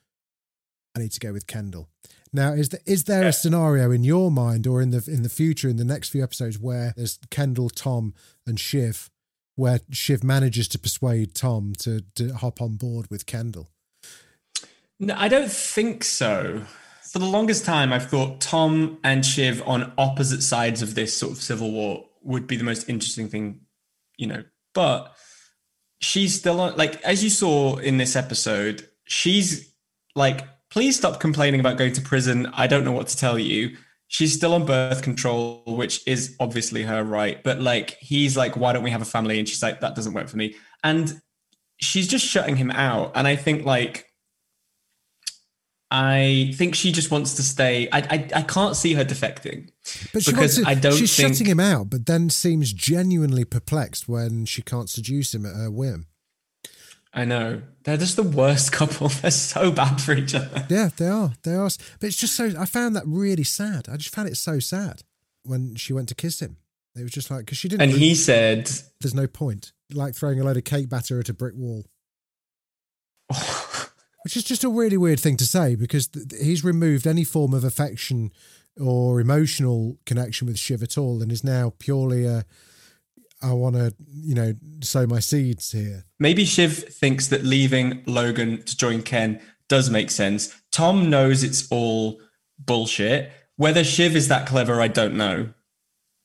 I 0.95 0.99
need 0.99 1.11
to 1.11 1.19
go 1.19 1.31
with 1.31 1.47
Kendall. 1.47 1.87
Now, 2.33 2.53
is 2.53 2.69
there, 2.69 2.81
is 2.85 3.05
there 3.05 3.27
a 3.27 3.33
scenario 3.33 3.91
in 3.91 4.03
your 4.03 4.31
mind 4.31 4.67
or 4.67 4.81
in 4.81 4.91
the 4.91 5.07
in 5.07 5.23
the 5.23 5.29
future 5.29 5.69
in 5.69 5.77
the 5.77 5.85
next 5.85 6.09
few 6.09 6.23
episodes 6.23 6.59
where 6.59 6.93
there's 6.95 7.19
Kendall, 7.29 7.69
Tom, 7.69 8.13
and 8.45 8.59
Shiv, 8.59 9.09
where 9.59 9.81
Shiv 9.91 10.23
manages 10.23 10.69
to 10.69 10.79
persuade 10.79 11.35
Tom 11.35 11.73
to 11.79 12.01
to 12.15 12.33
hop 12.33 12.61
on 12.61 12.77
board 12.77 13.07
with 13.11 13.25
Kendall? 13.25 13.69
No, 14.99 15.13
I 15.17 15.27
don't 15.27 15.51
think 15.51 16.03
so. 16.03 16.63
For 17.11 17.19
the 17.19 17.25
longest 17.25 17.65
time, 17.65 17.91
I've 17.91 18.09
thought 18.09 18.39
Tom 18.39 18.99
and 19.03 19.25
Shiv 19.25 19.61
on 19.65 19.91
opposite 19.97 20.43
sides 20.43 20.81
of 20.81 20.95
this 20.95 21.15
sort 21.15 21.33
of 21.33 21.39
civil 21.39 21.71
war 21.71 22.05
would 22.21 22.47
be 22.47 22.55
the 22.55 22.63
most 22.63 22.87
interesting 22.87 23.27
thing, 23.27 23.61
you 24.17 24.27
know. 24.27 24.43
But 24.73 25.13
she's 25.99 26.37
still 26.37 26.61
on, 26.61 26.75
like, 26.77 27.01
as 27.01 27.23
you 27.23 27.29
saw 27.29 27.77
in 27.77 27.97
this 27.97 28.15
episode, 28.15 28.87
she's 29.05 29.73
like, 30.15 30.47
please 30.69 30.95
stop 30.95 31.19
complaining 31.19 31.59
about 31.59 31.77
going 31.77 31.93
to 31.93 32.01
prison. 32.01 32.47
I 32.53 32.67
don't 32.67 32.85
know 32.85 32.91
what 32.91 33.07
to 33.07 33.17
tell 33.17 33.39
you. 33.39 33.75
She's 34.11 34.33
still 34.33 34.53
on 34.55 34.65
birth 34.65 35.03
control, 35.03 35.61
which 35.65 36.01
is 36.07 36.35
obviously 36.39 36.81
her 36.83 37.03
right. 37.03 37.41
But 37.43 37.61
like, 37.61 37.91
he's 37.99 38.35
like, 38.35 38.57
why 38.57 38.73
don't 38.73 38.83
we 38.83 38.89
have 38.89 39.03
a 39.03 39.05
family? 39.05 39.37
And 39.39 39.47
she's 39.47 39.61
like, 39.63 39.81
that 39.81 39.95
doesn't 39.95 40.13
work 40.13 40.27
for 40.27 40.35
me. 40.37 40.55
And 40.83 41.21
she's 41.77 42.07
just 42.07 42.25
shutting 42.25 42.55
him 42.55 42.71
out. 42.71 43.11
And 43.13 43.27
I 43.27 43.35
think 43.35 43.65
like, 43.65 44.07
I 45.91 46.53
think 46.55 46.75
she 46.75 46.91
just 46.91 47.09
wants 47.09 47.35
to 47.35 47.43
stay. 47.43 47.87
I 47.91 47.99
I, 47.99 48.29
I 48.35 48.41
can't 48.43 48.75
see 48.75 48.93
her 48.93 49.03
defecting. 49.05 49.69
But 50.13 50.25
Because 50.25 50.57
to, 50.57 50.63
I 50.67 50.75
don't 50.75 50.93
she's 50.95 51.15
think- 51.15 51.29
shutting 51.35 51.47
him 51.47 51.59
out, 51.59 51.89
but 51.89 52.05
then 52.05 52.29
seems 52.29 52.73
genuinely 52.73 53.43
perplexed 53.45 54.07
when 54.07 54.45
she 54.45 54.61
can't 54.61 54.89
seduce 54.89 55.33
him 55.33 55.45
at 55.45 55.55
her 55.55 55.71
whim. 55.71 56.07
I 57.13 57.25
know 57.25 57.61
they're 57.83 57.97
just 57.97 58.15
the 58.15 58.23
worst 58.23 58.71
couple. 58.73 59.09
They're 59.09 59.31
so 59.31 59.71
bad 59.71 59.99
for 60.01 60.13
each 60.13 60.35
other. 60.35 60.65
Yeah, 60.69 60.89
they 60.95 61.07
are. 61.07 61.33
They 61.43 61.53
are. 61.53 61.69
But 61.99 62.07
it's 62.07 62.17
just 62.17 62.35
so. 62.35 62.51
I 62.57 62.65
found 62.65 62.95
that 62.95 63.03
really 63.05 63.43
sad. 63.43 63.87
I 63.89 63.97
just 63.97 64.13
found 64.13 64.29
it 64.29 64.37
so 64.37 64.59
sad 64.59 65.01
when 65.43 65.75
she 65.75 65.93
went 65.93 66.09
to 66.09 66.15
kiss 66.15 66.39
him. 66.41 66.57
It 66.95 67.03
was 67.03 67.11
just 67.11 67.31
like 67.31 67.45
because 67.45 67.57
she 67.57 67.67
didn't. 67.69 67.81
And 67.81 67.91
he 67.91 68.15
said, 68.15 68.69
there's 69.01 69.15
no 69.15 69.27
point. 69.27 69.71
Like 69.91 70.15
throwing 70.15 70.39
a 70.39 70.43
load 70.43 70.57
of 70.57 70.63
cake 70.65 70.89
batter 70.89 71.19
at 71.19 71.29
a 71.29 71.33
brick 71.33 71.55
wall, 71.55 71.85
which 74.23 74.37
is 74.37 74.43
just 74.43 74.63
a 74.63 74.69
really 74.69 74.97
weird 74.97 75.19
thing 75.19 75.37
to 75.37 75.45
say 75.45 75.75
because 75.75 76.07
th- 76.07 76.27
he's 76.39 76.63
removed 76.63 77.07
any 77.07 77.23
form 77.23 77.53
of 77.53 77.63
affection 77.63 78.31
or 78.79 79.19
emotional 79.19 79.97
connection 80.05 80.47
with 80.47 80.59
Shiv 80.59 80.83
at 80.83 80.97
all, 80.97 81.21
and 81.21 81.31
is 81.31 81.43
now 81.43 81.73
purely 81.79 82.25
a. 82.25 82.45
I 83.41 83.53
want 83.53 83.75
to, 83.75 83.93
you 84.11 84.35
know, 84.35 84.53
sow 84.81 85.05
my 85.07 85.19
seeds 85.19 85.71
here. 85.71 86.05
maybe 86.19 86.43
Shiv 86.45 86.77
thinks 86.77 87.27
that 87.27 87.43
leaving 87.43 88.03
Logan 88.05 88.63
to 88.63 88.75
join 88.77 89.01
Ken 89.01 89.39
does 89.69 89.89
make 89.89 90.09
sense. 90.11 90.53
Tom 90.71 91.09
knows 91.09 91.43
it's 91.43 91.67
all 91.71 92.19
bullshit. 92.57 93.31
Whether 93.55 93.83
Shiv 93.83 94.15
is 94.15 94.27
that 94.27 94.47
clever, 94.47 94.81
I 94.81 94.87
don't 94.87 95.15
know. 95.15 95.49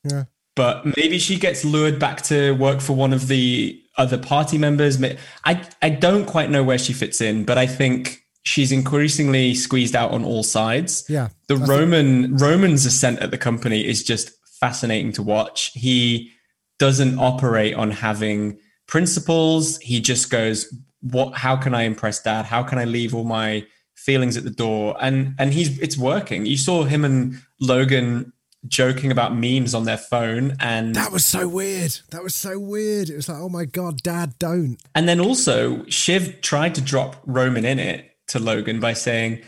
Yeah. 0.03 0.25
but 0.55 0.85
maybe 0.97 1.17
she 1.17 1.37
gets 1.39 1.65
lured 1.65 1.99
back 1.99 2.21
to 2.23 2.51
work 2.51 2.79
for 2.79 2.93
one 2.95 3.11
of 3.13 3.27
the 3.27 3.81
other 3.97 4.17
party 4.17 4.57
members. 4.57 5.01
I 5.43 5.67
I 5.81 5.89
don't 5.89 6.25
quite 6.25 6.49
know 6.51 6.63
where 6.63 6.77
she 6.77 6.93
fits 6.93 7.21
in, 7.21 7.43
but 7.45 7.57
I 7.57 7.65
think 7.65 8.23
she's 8.43 8.71
increasingly 8.71 9.55
squeezed 9.55 9.95
out 9.95 10.11
on 10.11 10.23
all 10.23 10.43
sides. 10.43 11.03
Yeah. 11.09 11.29
The 11.47 11.55
I 11.55 11.57
think- 11.57 11.69
Roman 11.69 12.35
Roman's 12.37 12.85
ascent 12.85 13.19
at 13.19 13.31
the 13.31 13.37
company 13.37 13.85
is 13.85 14.03
just 14.03 14.31
fascinating 14.59 15.11
to 15.13 15.23
watch. 15.23 15.71
He 15.73 16.31
doesn't 16.79 17.19
operate 17.19 17.75
on 17.75 17.91
having 17.91 18.59
principles. 18.87 19.77
He 19.79 19.99
just 20.01 20.29
goes, 20.29 20.73
"What? 21.01 21.35
How 21.35 21.55
can 21.55 21.73
I 21.73 21.83
impress 21.83 22.21
Dad? 22.21 22.45
How 22.45 22.63
can 22.63 22.77
I 22.79 22.85
leave 22.85 23.13
all 23.15 23.23
my 23.23 23.65
feelings 23.95 24.37
at 24.37 24.43
the 24.43 24.49
door?" 24.51 24.95
And 25.01 25.35
and 25.39 25.53
he's 25.53 25.77
it's 25.79 25.97
working. 25.97 26.45
You 26.45 26.57
saw 26.57 26.83
him 26.83 27.05
and 27.05 27.41
Logan 27.59 28.31
joking 28.67 29.11
about 29.11 29.35
memes 29.35 29.75
on 29.75 29.83
their 29.83 29.97
phone, 29.97 30.57
and 30.59 30.95
That 30.95 31.11
was 31.11 31.23
so 31.23 31.47
weird. 31.47 31.99
That 32.09 32.23
was 32.23 32.33
so 32.33 32.57
weird. 32.59 33.09
It 33.11 33.15
was 33.15 33.29
like, 33.29 33.37
oh 33.37 33.47
my 33.49 33.65
god, 33.65 34.01
Dad, 34.01 34.33
don't. 34.39 34.77
and 34.95 35.07
then 35.07 35.19
also 35.19 35.85
Shiv 35.85 36.41
tried 36.41 36.73
to 36.75 36.81
drop 36.81 37.21
Roman 37.25 37.63
in 37.63 37.77
it 37.77 38.09
to 38.29 38.39
Logan 38.39 38.79
by 38.79 38.93
saying, 38.93 39.41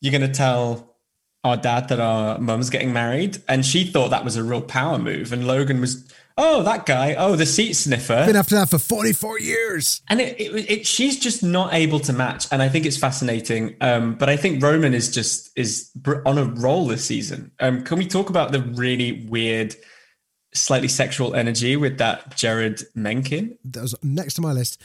"You're 0.00 0.12
going 0.12 0.30
to 0.30 0.36
tell 0.36 0.91
our 1.44 1.56
dad 1.56 1.88
that 1.88 2.00
our 2.00 2.38
mum's 2.38 2.70
getting 2.70 2.92
married," 2.92 3.42
and 3.48 3.64
she 3.64 3.84
thought 3.84 4.10
that 4.10 4.24
was 4.24 4.36
a 4.36 4.42
real 4.42 4.62
power 4.62 4.98
move, 4.98 5.32
and 5.32 5.46
Logan 5.46 5.80
was, 5.80 6.06
"Oh, 6.36 6.62
that 6.62 6.86
guy, 6.86 7.14
oh, 7.14 7.36
the 7.36 7.46
seat 7.46 7.74
sniffer." 7.74 8.24
Been 8.26 8.36
after 8.36 8.54
that 8.54 8.70
for 8.70 8.78
44 8.78 9.40
years. 9.40 10.02
and 10.08 10.20
it, 10.20 10.40
it, 10.40 10.70
it, 10.70 10.86
she's 10.86 11.18
just 11.18 11.42
not 11.42 11.74
able 11.74 12.00
to 12.00 12.12
match, 12.12 12.46
and 12.52 12.62
I 12.62 12.68
think 12.68 12.86
it's 12.86 12.96
fascinating. 12.96 13.76
Um, 13.80 14.14
but 14.14 14.28
I 14.28 14.36
think 14.36 14.62
Roman 14.62 14.94
is 14.94 15.10
just 15.10 15.50
is 15.56 15.90
on 16.24 16.38
a 16.38 16.44
roll 16.44 16.86
this 16.86 17.04
season. 17.04 17.52
Um, 17.60 17.82
can 17.84 17.98
we 17.98 18.06
talk 18.06 18.30
about 18.30 18.52
the 18.52 18.60
really 18.60 19.26
weird, 19.28 19.74
slightly 20.54 20.88
sexual 20.88 21.34
energy 21.34 21.76
with 21.76 21.98
that 21.98 22.36
Jared 22.36 22.82
Mencken? 22.94 23.58
That 23.64 23.82
was 23.82 23.94
next 24.02 24.34
to 24.34 24.40
my 24.40 24.52
list. 24.52 24.80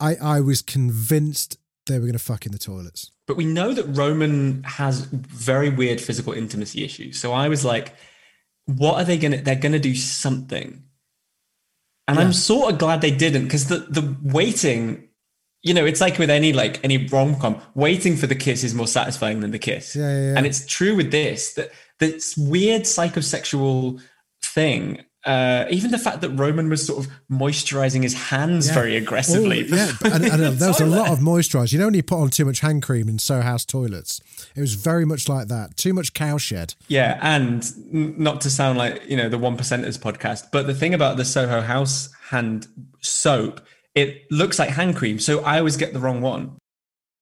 I, 0.00 0.14
I 0.16 0.40
was 0.40 0.62
convinced 0.62 1.58
they 1.88 1.98
were 1.98 2.06
going 2.06 2.12
to 2.12 2.18
fuck 2.18 2.46
in 2.46 2.52
the 2.52 2.58
toilets. 2.58 3.10
But 3.26 3.36
we 3.36 3.44
know 3.44 3.74
that 3.74 3.84
Roman 3.84 4.62
has 4.62 5.00
very 5.00 5.68
weird 5.68 6.00
physical 6.00 6.32
intimacy 6.32 6.84
issues. 6.84 7.18
So 7.18 7.32
I 7.32 7.48
was 7.48 7.64
like, 7.64 7.94
what 8.66 8.96
are 8.96 9.04
they 9.04 9.18
gonna? 9.18 9.38
They're 9.38 9.56
gonna 9.56 9.78
do 9.78 9.94
something, 9.94 10.84
and 12.06 12.18
I'm 12.18 12.32
sort 12.32 12.72
of 12.72 12.78
glad 12.78 13.00
they 13.00 13.10
didn't 13.10 13.44
because 13.44 13.68
the 13.68 13.78
the 13.78 14.16
waiting, 14.22 15.08
you 15.62 15.74
know, 15.74 15.86
it's 15.86 16.00
like 16.00 16.18
with 16.18 16.30
any 16.30 16.52
like 16.52 16.82
any 16.84 17.06
rom 17.06 17.40
com, 17.40 17.60
waiting 17.74 18.16
for 18.16 18.26
the 18.26 18.34
kiss 18.34 18.64
is 18.64 18.74
more 18.74 18.86
satisfying 18.86 19.40
than 19.40 19.50
the 19.50 19.58
kiss. 19.58 19.96
Yeah, 19.96 20.10
yeah, 20.10 20.32
yeah. 20.32 20.34
And 20.36 20.46
it's 20.46 20.66
true 20.66 20.96
with 20.96 21.10
this 21.10 21.54
that 21.54 21.70
this 21.98 22.36
weird 22.36 22.82
psychosexual 22.82 24.00
thing. 24.42 25.04
Uh, 25.28 25.66
even 25.70 25.90
the 25.90 25.98
fact 25.98 26.22
that 26.22 26.30
Roman 26.30 26.68
was 26.70 26.86
sort 26.86 27.04
of 27.04 27.12
moisturizing 27.30 28.02
his 28.02 28.14
hands 28.14 28.68
Yeah. 28.68 28.74
very 28.74 28.96
aggressively. 28.96 29.66
Oh, 29.70 29.76
yeah, 29.76 29.92
and, 30.14 30.24
and 30.24 30.42
there 30.58 30.68
was 30.68 30.80
a 30.80 30.86
lot 30.98 31.10
of 31.10 31.18
moisturiser. 31.18 31.72
You 31.72 31.78
know 31.80 31.84
when 31.86 31.94
you 31.94 32.02
put 32.02 32.18
on 32.20 32.30
too 32.30 32.44
much 32.46 32.60
hand 32.60 32.82
cream 32.82 33.08
in 33.08 33.18
Soho 33.18 33.42
House 33.42 33.64
toilets? 33.64 34.20
It 34.56 34.60
was 34.60 34.74
very 34.74 35.04
much 35.04 35.28
like 35.28 35.48
that. 35.48 35.76
Too 35.76 35.92
much 35.92 36.14
cowshed. 36.14 36.76
Yeah, 36.88 37.18
and 37.20 37.62
not 38.18 38.40
to 38.40 38.50
sound 38.50 38.78
like 38.78 39.02
you 39.08 39.16
know 39.16 39.28
the 39.28 39.38
one 39.38 39.56
percenters 39.58 39.98
podcast, 39.98 40.46
but 40.50 40.66
the 40.66 40.74
thing 40.74 40.94
about 40.94 41.16
the 41.18 41.24
Soho 41.24 41.60
House 41.60 42.08
hand 42.30 42.66
soap, 43.00 43.60
it 43.94 44.22
looks 44.30 44.58
like 44.58 44.70
hand 44.70 44.96
cream, 44.96 45.18
so 45.18 45.44
I 45.44 45.58
always 45.58 45.76
get 45.76 45.92
the 45.92 46.00
wrong 46.00 46.20
one. 46.22 46.56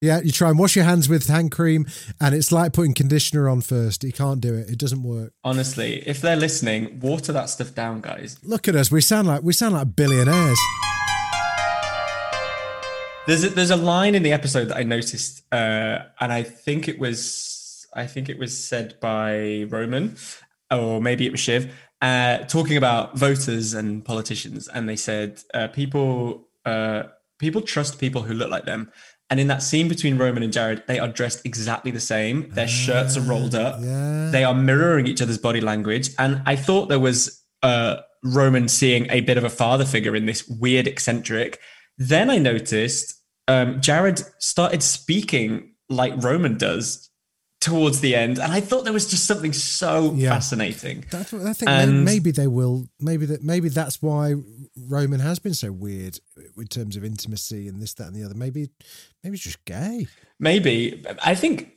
Yeah, 0.02 0.20
you 0.20 0.30
try 0.30 0.50
and 0.50 0.59
wash 0.59 0.76
your 0.76 0.85
hands 0.85 1.09
with 1.09 1.26
hand 1.26 1.52
cream, 1.52 1.87
and 2.20 2.35
it's 2.35 2.52
like 2.52 2.74
putting 2.74 2.92
conditioner 2.92 3.48
on 3.48 3.62
first. 3.62 4.04
You 4.04 4.12
can't 4.12 4.42
do 4.42 4.54
it. 4.54 4.68
It 4.68 4.78
doesn't 4.78 5.02
work. 5.02 5.32
Honestly, 5.42 6.02
if 6.06 6.20
they're 6.20 6.37
listening, 6.37 7.00
water 7.00 7.32
that 7.32 7.48
stuff 7.48 7.74
down, 7.74 8.02
guys. 8.02 8.38
Look 8.42 8.68
at 8.68 8.76
us. 8.76 8.90
We 8.90 9.00
sound 9.00 9.26
like 9.26 9.42
we 9.42 9.54
sound 9.54 9.74
like 9.74 9.96
billionaires. 9.96 10.59
There's 13.26 13.42
a, 13.42 13.48
there's 13.48 13.70
a 13.70 13.76
line 13.76 14.14
in 14.14 14.22
the 14.22 14.32
episode 14.32 14.66
that 14.68 14.76
I 14.76 14.82
noticed, 14.82 15.42
uh, 15.50 16.00
and 16.20 16.30
I 16.30 16.42
think 16.42 16.88
it 16.88 16.98
was 16.98 17.87
I 17.94 18.06
think 18.06 18.28
it 18.28 18.38
was 18.38 18.56
said 18.56 19.00
by 19.00 19.64
Roman, 19.70 20.16
or 20.70 21.00
maybe 21.00 21.24
it 21.24 21.32
was 21.32 21.40
Shiv, 21.40 21.74
uh, 22.02 22.38
talking 22.44 22.76
about 22.76 23.16
voters 23.16 23.72
and 23.72 24.04
politicians, 24.04 24.68
and 24.68 24.87
they 24.87 24.96
said 24.96 25.42
uh, 25.54 25.68
people 25.68 26.48
uh, 26.66 27.04
people 27.38 27.62
trust 27.62 27.98
people 27.98 28.22
who 28.22 28.35
look 28.35 28.50
like 28.50 28.66
them. 28.66 28.92
And 29.29 29.41
in 29.41 29.49
that 29.49 29.62
scene 29.62 29.89
between 29.89 30.19
Roman 30.19 30.43
and 30.45 30.53
Jared, 30.53 30.85
they 30.87 30.99
are 31.01 31.09
dressed 31.09 31.45
exactly 31.45 31.91
the 31.91 32.01
same. 32.01 32.49
Their 32.51 32.69
shirts 32.69 33.17
are 33.17 33.21
rolled 33.23 33.55
up. 33.57 33.81
Yeah. 33.81 34.31
They 34.31 34.45
are 34.45 34.55
mirroring 34.55 35.07
each 35.09 35.21
other's 35.21 35.39
body 35.39 35.61
language. 35.61 36.11
And 36.19 36.43
I 36.47 36.55
thought 36.55 36.89
there 36.89 37.01
was 37.01 37.43
uh, 37.62 37.97
Roman 38.23 38.69
seeing 38.69 39.11
a 39.11 39.23
bit 39.23 39.37
of 39.37 39.43
a 39.43 39.51
father 39.51 39.85
figure 39.85 40.15
in 40.15 40.27
this 40.27 40.47
weird 40.47 40.87
eccentric. 40.87 41.59
Then 41.99 42.31
I 42.31 42.39
noticed 42.39 43.15
um, 43.49 43.81
Jared 43.81 44.23
started 44.39 44.83
speaking 44.83 45.75
like 45.89 46.12
Roman 46.23 46.57
does 46.57 47.11
towards 47.61 48.01
the 48.01 48.15
end, 48.15 48.39
and 48.39 48.53
I 48.53 48.61
thought 48.61 48.85
there 48.85 48.93
was 48.93 49.09
just 49.11 49.25
something 49.25 49.53
so 49.53 50.12
Yeah. 50.15 50.31
fascinating. 50.31 51.05
That's 51.11 51.33
what 51.33 51.43
I 51.47 51.53
think. 51.53 51.69
And- 51.69 52.05
maybe 52.05 52.31
they 52.31 52.47
will. 52.47 52.87
Maybe 53.01 53.27
that. 53.27 53.43
Maybe 53.43 53.71
that's 53.71 54.01
why 54.01 54.35
Roman 54.77 55.21
has 55.21 55.39
been 55.39 55.55
so 55.55 55.73
weird 55.73 56.19
in 56.57 56.67
terms 56.67 56.97
of 56.97 57.05
intimacy 57.05 57.69
and 57.69 57.81
this, 57.81 57.95
that, 57.95 58.09
and 58.09 58.15
the 58.17 58.25
other. 58.25 58.35
Maybe, 58.35 58.71
maybe 59.23 59.37
he's 59.37 59.45
just 59.45 59.65
gay. 59.65 60.07
Maybe 60.39 61.05
I 61.25 61.35
think 61.35 61.73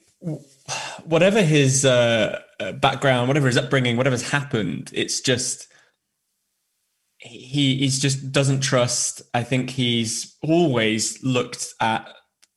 whatever 1.05 1.41
his 1.41 1.85
uh, 1.85 2.41
uh, 2.59 2.73
background, 2.73 3.27
whatever 3.27 3.47
his 3.47 3.57
upbringing, 3.57 3.95
whatever's 3.97 4.29
happened, 4.31 4.91
it's 4.93 5.21
just 5.21 5.67
he 7.17 7.77
he's 7.77 7.99
just 7.99 8.31
doesn't 8.31 8.61
trust. 8.61 9.21
I 9.33 9.43
think 9.43 9.69
he's 9.69 10.35
always 10.41 11.21
looked 11.23 11.73
at 11.79 12.07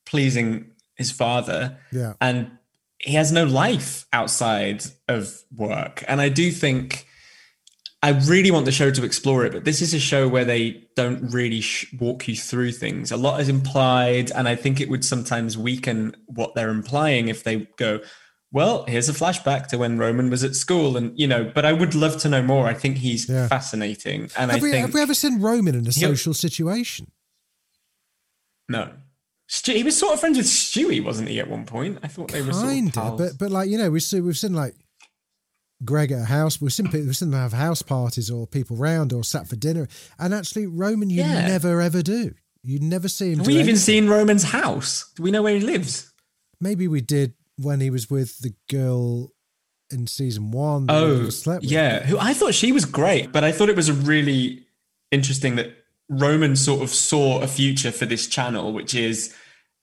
pleasing 0.06 0.72
his 0.96 1.10
father, 1.10 1.78
Yeah. 1.92 2.14
and 2.20 2.50
he 2.98 3.14
has 3.14 3.32
no 3.32 3.44
life 3.44 4.06
outside 4.12 4.84
of 5.08 5.32
work. 5.56 6.04
And 6.06 6.20
I 6.20 6.28
do 6.28 6.50
think 6.52 7.06
I 8.04 8.10
really 8.10 8.50
want 8.50 8.64
the 8.66 8.72
show 8.72 8.90
to 8.90 9.04
explore 9.04 9.44
it, 9.44 9.52
but 9.52 9.64
this 9.64 9.80
is 9.80 9.94
a 9.94 10.00
show 10.00 10.26
where 10.26 10.44
they 10.44 10.88
don't 10.96 11.30
really 11.32 11.60
sh- 11.60 11.86
walk 12.00 12.26
you 12.26 12.34
through 12.34 12.72
things. 12.72 13.12
A 13.12 13.16
lot 13.16 13.40
is 13.40 13.48
implied, 13.48 14.32
and 14.32 14.48
I 14.48 14.56
think 14.56 14.80
it 14.80 14.88
would 14.88 15.04
sometimes 15.04 15.56
weaken 15.56 16.16
what 16.26 16.54
they're 16.56 16.70
implying 16.70 17.28
if 17.28 17.44
they 17.44 17.68
go, 17.76 18.00
"Well, 18.50 18.84
here's 18.86 19.08
a 19.08 19.12
flashback 19.12 19.68
to 19.68 19.78
when 19.78 19.98
Roman 19.98 20.30
was 20.30 20.42
at 20.42 20.56
school," 20.56 20.96
and 20.96 21.16
you 21.16 21.28
know. 21.28 21.44
But 21.54 21.64
I 21.64 21.72
would 21.72 21.94
love 21.94 22.16
to 22.22 22.28
know 22.28 22.42
more. 22.42 22.66
I 22.66 22.74
think 22.74 22.98
he's 22.98 23.28
Yeah. 23.28 23.46
fascinating, 23.46 24.30
and 24.36 24.50
I 24.50 24.54
Have 24.54 24.62
we, 24.62 24.72
think 24.72 24.86
have 24.86 24.94
we 24.94 25.00
ever 25.00 25.14
seen 25.14 25.40
Roman 25.40 25.76
in 25.76 25.86
a 25.86 25.92
social 25.92 26.34
situation? 26.34 27.06
no. 28.68 28.90
Stu, 29.48 29.72
he 29.74 29.82
was 29.82 29.98
sort 29.98 30.14
of 30.14 30.20
friends 30.20 30.38
with 30.38 30.46
Stewie, 30.46 31.04
wasn't 31.04 31.28
he? 31.28 31.38
At 31.38 31.48
one 31.50 31.66
point, 31.66 31.98
I 32.02 32.08
thought 32.08 32.32
they 32.32 32.40
were 32.40 32.54
sort 32.54 32.64
of 32.96 33.18
but 33.18 33.38
but 33.38 33.50
like 33.50 33.68
you 33.68 33.76
know, 33.76 33.90
we've 33.90 34.02
seen 34.02 34.24
we've 34.24 34.38
seen 34.38 34.54
like 34.54 34.74
Greg 35.84 36.12
at 36.12 36.22
a 36.22 36.24
house. 36.24 36.56
People, 36.58 37.00
we've 37.00 37.16
seen 37.16 37.30
them 37.30 37.40
have 37.40 37.52
house 37.52 37.82
parties 37.82 38.30
or 38.30 38.46
people 38.46 38.76
round 38.76 39.12
or 39.12 39.24
sat 39.24 39.48
for 39.48 39.56
dinner. 39.56 39.88
And 40.18 40.32
actually, 40.34 40.66
Roman, 40.66 41.10
you 41.10 41.18
Yeah. 41.20 41.46
never 41.48 41.80
ever 41.80 42.02
do. 42.02 42.34
You 42.62 42.78
never 42.78 43.08
see 43.08 43.32
him. 43.32 43.38
Have 43.38 43.46
we 43.48 43.54
even 43.54 43.62
anything. 43.70 43.76
seen 43.80 44.08
Roman's 44.08 44.44
house? 44.44 45.10
Do 45.16 45.22
we 45.24 45.30
know 45.32 45.42
where 45.42 45.54
he 45.54 45.60
lives? 45.60 46.12
Maybe 46.60 46.86
we 46.86 47.00
did 47.00 47.34
when 47.56 47.80
he 47.80 47.90
was 47.90 48.08
with 48.08 48.38
the 48.38 48.54
girl 48.70 49.32
in 49.90 50.06
season 50.06 50.52
one. 50.52 50.86
Oh, 50.88 51.28
slept 51.30 51.62
with. 51.62 51.72
yeah. 51.72 52.04
Who 52.06 52.18
I 52.18 52.32
thought 52.34 52.54
she 52.54 52.70
was 52.72 52.84
great, 52.84 53.32
but 53.32 53.42
I 53.42 53.50
thought 53.52 53.68
it 53.68 53.76
was 53.76 53.88
a 53.88 53.92
really 53.94 54.64
interesting 55.10 55.56
that 55.56 55.72
Roman 56.08 56.54
sort 56.56 56.82
of 56.82 56.90
saw 56.90 57.40
a 57.40 57.48
future 57.48 57.90
for 57.90 58.06
this 58.06 58.26
channel, 58.28 58.72
which 58.72 58.94
is 58.94 59.34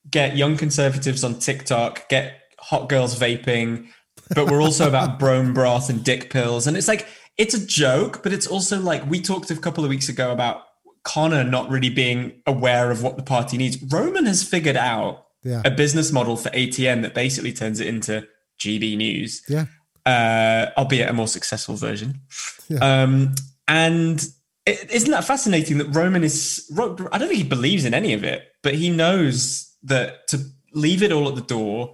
get 0.09 0.37
young 0.37 0.55
conservatives 0.57 1.23
on 1.23 1.37
TikTok, 1.39 2.07
get 2.09 2.41
hot 2.59 2.87
girls 2.89 3.19
vaping, 3.19 3.87
but 4.35 4.49
we're 4.49 4.61
also 4.61 4.87
about 4.87 5.19
brome 5.19 5.53
broth 5.53 5.89
and 5.89 6.03
dick 6.03 6.29
pills. 6.29 6.67
And 6.67 6.77
it's 6.77 6.87
like, 6.87 7.07
it's 7.37 7.53
a 7.53 7.65
joke, 7.65 8.21
but 8.23 8.33
it's 8.33 8.47
also 8.47 8.79
like 8.79 9.09
we 9.09 9.21
talked 9.21 9.49
a 9.51 9.55
couple 9.55 9.83
of 9.83 9.89
weeks 9.89 10.09
ago 10.09 10.31
about 10.31 10.63
Connor 11.03 11.43
not 11.43 11.69
really 11.69 11.89
being 11.89 12.41
aware 12.45 12.91
of 12.91 13.01
what 13.03 13.15
the 13.17 13.23
party 13.23 13.57
needs. 13.57 13.81
Roman 13.91 14.25
has 14.25 14.43
figured 14.43 14.77
out 14.77 15.25
Yeah. 15.43 15.61
a 15.65 15.71
business 15.71 16.11
model 16.11 16.35
for 16.35 16.49
ATN 16.49 17.01
that 17.03 17.13
basically 17.13 17.53
turns 17.53 17.79
it 17.79 17.87
into 17.87 18.27
GB 18.61 18.97
News 18.97 19.41
Yeah. 19.47 19.65
uh, 20.05 20.71
albeit 20.77 21.09
a 21.09 21.13
more 21.13 21.27
successful 21.27 21.75
version. 21.75 22.21
Yeah. 22.67 22.79
Um, 23.03 23.35
and 23.67 24.19
is 24.65 24.83
isn't 24.91 25.11
that 25.11 25.23
fascinating 25.23 25.77
that 25.77 25.87
Roman 25.95 26.23
is? 26.23 26.69
I 26.77 26.77
don't 26.85 27.09
think 27.29 27.33
he 27.33 27.43
believes 27.43 27.85
in 27.85 27.93
any 27.93 28.13
of 28.13 28.23
it, 28.23 28.43
but 28.61 28.75
he 28.75 28.89
knows 28.89 29.73
that 29.83 30.27
to 30.27 30.39
leave 30.73 31.01
it 31.01 31.11
all 31.13 31.29
at 31.29 31.35
the 31.35 31.41
door, 31.41 31.93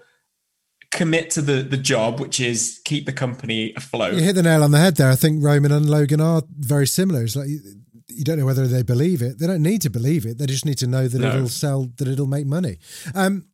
commit 0.96 1.30
to 1.32 1.42
the 1.42 1.62
the 1.62 1.78
job, 1.78 2.20
which 2.20 2.40
is 2.40 2.82
keep 2.86 3.06
the 3.06 3.14
company 3.14 3.74
afloat. 3.76 4.14
You 4.16 4.22
hit 4.24 4.34
the 4.36 4.44
nail 4.44 4.64
on 4.64 4.72
the 4.72 4.80
head 4.80 4.96
there. 4.96 5.12
I 5.12 5.16
think 5.16 5.44
Roman 5.44 5.72
and 5.72 5.90
Logan 5.90 6.22
are 6.22 6.42
very 6.58 6.88
similar. 6.88 7.24
It's 7.24 7.36
like 7.36 7.48
you, 7.48 8.24
don't 8.24 8.40
know 8.40 8.46
whether 8.46 8.66
they 8.68 8.82
believe 8.84 9.22
it. 9.22 9.38
They 9.40 9.48
don't 9.48 9.62
need 9.62 9.82
to 9.82 9.90
believe 9.90 10.26
it. 10.26 10.38
They 10.38 10.46
just 10.46 10.66
need 10.66 10.78
to 10.80 10.88
know 10.88 11.08
that 11.08 11.20
No. 11.20 11.28
it'll 11.30 11.50
sell, 11.50 11.92
that 11.98 12.08
it'll 12.08 12.28
make 12.28 12.46
money. 12.48 12.78
Um, 13.14 13.46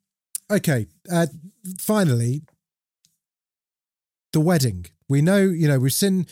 okay. 0.52 0.88
Uh, 1.12 1.28
finally, 1.80 2.44
the 4.34 4.40
wedding. 4.40 4.86
We 5.10 5.22
know, 5.22 5.40
you 5.40 5.68
know, 5.68 5.80
we've 5.80 5.92
seen, 5.94 6.26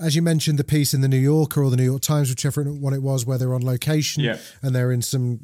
as 0.00 0.14
you 0.16 0.22
mentioned, 0.22 0.58
the 0.58 0.64
piece 0.64 0.92
in 0.94 1.00
the 1.00 1.08
New 1.08 1.16
Yorker 1.18 1.62
or 1.62 1.70
the 1.70 1.76
New 1.76 1.84
York 1.84 2.02
Times, 2.02 2.28
whichever 2.28 2.62
one 2.64 2.92
it 2.92 3.02
was, 3.02 3.24
where 3.24 3.38
they're 3.38 3.54
on 3.54 3.64
location 3.64 4.22
Yeah. 4.22 4.38
and 4.62 4.74
they're 4.74 4.92
in 4.92 5.00
some 5.02 5.40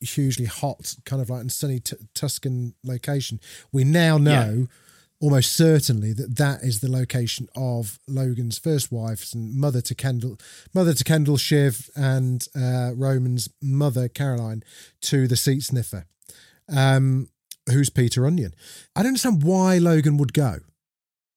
hugely 0.00 0.46
hot, 0.46 0.94
kind 1.04 1.22
of 1.22 1.30
like 1.30 1.44
a 1.44 1.50
sunny 1.50 1.80
t- 1.80 1.96
Tuscan 2.14 2.74
location. 2.84 3.40
We 3.72 3.84
now 3.84 4.18
know 4.18 4.66
almost 5.20 5.56
certainly 5.56 6.12
that 6.12 6.36
that 6.36 6.62
is 6.62 6.80
the 6.80 6.90
location 6.90 7.48
of 7.56 7.98
Logan's 8.06 8.58
first 8.58 8.92
wife's 8.92 9.32
and 9.32 9.54
mother 9.54 9.80
to 9.80 9.94
Kendall, 9.94 10.38
mother 10.74 10.92
to 10.92 11.04
Kendall 11.04 11.36
Shiv 11.36 11.88
and 11.96 12.46
uh, 12.54 12.92
Roman's 12.94 13.48
mother 13.62 14.08
Caroline 14.08 14.62
to 15.02 15.26
the 15.26 15.36
seat 15.36 15.62
sniffer, 15.62 16.06
um, 16.68 17.28
who's 17.70 17.90
Peter 17.90 18.26
Onion. 18.26 18.54
I 18.94 19.00
don't 19.00 19.08
understand 19.08 19.42
why 19.42 19.78
Logan 19.78 20.18
would 20.18 20.32
go. 20.34 20.58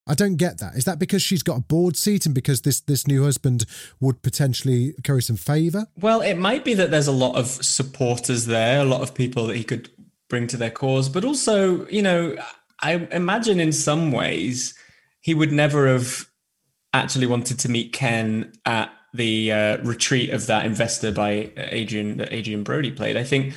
I 0.09 0.15
don't 0.15 0.35
get 0.37 0.57
that. 0.57 0.75
Is 0.75 0.85
that 0.85 0.97
because 0.97 1.21
she's 1.21 1.43
got 1.43 1.57
a 1.57 1.61
board 1.61 1.95
seat 1.95 2.25
and 2.25 2.33
because 2.33 2.61
this 2.61 2.81
this 2.81 3.07
new 3.07 3.23
husband 3.23 3.65
would 3.99 4.21
potentially 4.23 4.95
curry 5.03 5.21
some 5.21 5.37
favour? 5.37 5.85
Well, 5.95 6.21
it 6.21 6.35
might 6.35 6.65
be 6.65 6.73
that 6.73 6.89
there's 6.89 7.07
a 7.07 7.13
lot 7.13 7.35
of 7.35 7.47
supporters 7.47 8.47
there, 8.47 8.81
a 8.81 8.85
lot 8.85 9.01
of 9.01 9.13
people 9.13 9.45
that 9.47 9.55
he 9.55 9.63
could 9.63 9.89
bring 10.27 10.47
to 10.47 10.57
their 10.57 10.71
cause, 10.71 11.09
but 11.09 11.23
also, 11.23 11.87
you 11.87 12.01
know, 12.01 12.35
I 12.81 12.93
imagine 13.11 13.59
in 13.59 13.71
some 13.71 14.11
ways 14.11 14.73
he 15.21 15.33
would 15.33 15.51
never 15.51 15.87
have 15.87 16.27
actually 16.93 17.27
wanted 17.27 17.59
to 17.59 17.69
meet 17.69 17.93
Ken 17.93 18.51
at 18.65 18.91
the 19.13 19.51
uh, 19.51 19.77
retreat 19.79 20.31
of 20.31 20.47
that 20.47 20.65
investor 20.65 21.11
by 21.11 21.51
Adrian 21.57 22.17
that 22.17 22.33
Adrien 22.33 22.63
Brody 22.63 22.91
played. 22.91 23.15
I 23.15 23.23
think 23.23 23.53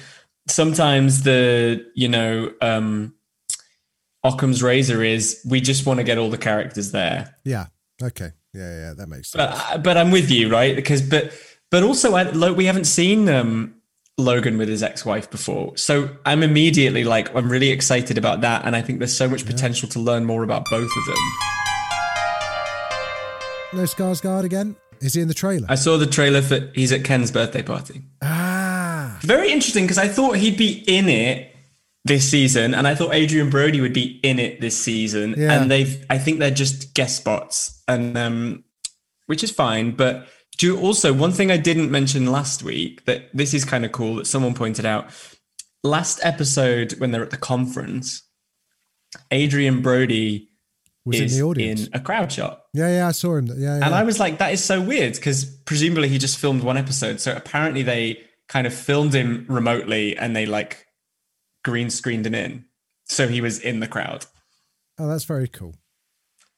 sometimes 0.49 1.23
the 1.23 1.87
you 1.95 2.09
know 2.09 2.53
um, 2.61 3.15
Occam's 4.25 4.63
razor 4.63 5.03
is 5.03 5.41
we 5.49 5.61
just 5.61 5.85
want 5.85 5.99
to 5.99 6.05
get 6.05 6.19
all 6.19 6.31
the 6.31 6.39
characters 6.39 6.93
there. 6.93 7.37
Yeah. 7.45 7.67
Okay. 8.03 8.31
Yeah, 8.55 8.81
yeah, 8.89 8.95
that 8.95 9.09
makes 9.09 9.31
sense. 9.31 9.61
But, 9.71 9.83
but 9.83 9.97
I'm 9.97 10.11
with 10.11 10.31
you, 10.31 10.51
right? 10.51 10.77
Because 10.77 11.03
but 11.03 11.33
but 11.71 11.83
also 11.83 12.15
I, 12.15 12.51
we 12.53 12.67
haven't 12.67 12.85
seen 12.85 13.29
um, 13.29 13.77
Logan 14.19 14.59
with 14.59 14.69
his 14.69 14.83
ex-wife 14.83 15.31
before, 15.31 15.77
so 15.77 16.11
I'm 16.27 16.43
immediately 16.43 17.03
like 17.05 17.35
I'm 17.35 17.51
really 17.51 17.71
excited 17.71 18.19
about 18.19 18.43
that, 18.43 18.67
and 18.67 18.77
I 18.77 18.83
think 18.83 18.99
there's 18.99 19.17
so 19.17 19.27
much 19.29 19.47
potential 19.47 19.89
to 19.91 19.99
learn 19.99 20.27
more 20.27 20.43
about 20.45 20.67
both 20.71 20.91
of 20.97 21.07
them. 21.07 21.17
no 23.73 23.83
Skarsgård 23.85 24.45
again? 24.45 24.77
Is 25.01 25.15
he 25.15 25.23
in 25.23 25.29
the 25.29 25.35
trailer? 25.35 25.67
I 25.71 25.77
saw 25.77 25.97
the 25.97 26.07
trailer 26.07 26.43
for 26.43 26.71
he's 26.75 26.93
at 26.93 27.05
Ken's 27.05 27.31
birthday 27.31 27.63
party. 27.63 28.03
ah. 28.23 29.19
Very 29.23 29.51
interesting 29.51 29.85
because 29.85 29.99
I 29.99 30.09
thought 30.09 30.37
he'd 30.37 30.59
be 30.59 30.85
in 30.87 31.09
it 31.09 31.52
this 32.05 32.29
season, 32.29 32.75
and 32.75 32.87
I 32.89 32.95
thought 32.95 33.15
Adrien 33.15 33.51
Brody 33.51 33.81
would 33.81 33.93
be 33.93 34.19
in 34.23 34.39
it 34.39 34.61
this 34.61 34.77
season. 34.77 35.35
Yeah. 35.37 35.53
And 35.53 35.71
they've, 35.71 36.05
I 36.11 36.19
think 36.19 36.41
they're 36.41 36.51
just 36.51 36.95
guest 36.95 37.17
spots, 37.17 37.83
and 37.87 38.17
um, 38.19 38.65
which 39.27 39.45
is 39.45 39.51
fine. 39.51 39.93
But 39.93 40.27
do 40.59 40.79
also 40.79 41.13
one 41.13 41.33
thing 41.33 41.51
I 41.51 41.57
didn't 41.57 41.91
mention 41.91 42.27
last 42.27 42.63
week 42.63 43.05
that 43.05 43.31
this 43.35 43.55
is 43.55 43.65
kind 43.65 43.85
of 43.85 43.93
cool 43.93 44.17
that 44.17 44.27
someone 44.27 44.55
pointed 44.55 44.85
out 44.85 45.11
last 45.85 46.21
episode 46.23 46.93
when 46.99 47.11
they're 47.11 47.23
at 47.23 47.31
the 47.31 47.37
conference, 47.37 48.23
Adrien 49.33 49.83
Brody 49.83 50.49
Was 51.05 51.21
in 51.21 51.29
the 51.29 51.43
audience. 51.43 51.87
in 51.87 51.95
a 51.95 52.01
crowd 52.01 52.33
shot. 52.33 52.63
Yeah, 52.75 52.89
yeah, 52.89 53.09
I 53.09 53.13
saw 53.13 53.37
him. 53.37 53.47
Yeah, 53.47 53.79
yeah. 53.79 53.87
And 53.87 53.95
I 53.95 54.03
was 54.03 54.21
like, 54.21 54.39
that 54.39 54.53
is 54.53 54.63
so 54.65 54.81
weird 54.81 55.15
because 55.15 55.45
presumably 55.45 56.09
he 56.09 56.19
just 56.19 56.39
filmed 56.39 56.63
one 56.63 56.77
episode. 56.77 57.21
So 57.21 57.35
apparently 57.35 57.83
they 57.83 58.21
kind 58.49 58.67
of 58.67 58.75
filmed 58.75 59.15
him 59.15 59.47
remotely 59.49 60.17
and 60.17 60.35
they 60.37 60.47
like 60.47 60.87
green 61.65 61.91
screened 61.91 62.27
him 62.27 62.35
in. 62.35 62.65
So 63.05 63.29
he 63.29 63.41
was 63.41 63.59
in 63.59 63.81
the 63.81 63.89
crowd. 63.89 64.27
oh, 64.99 65.09
that's 65.09 65.25
very 65.25 65.49
cool. 65.49 65.75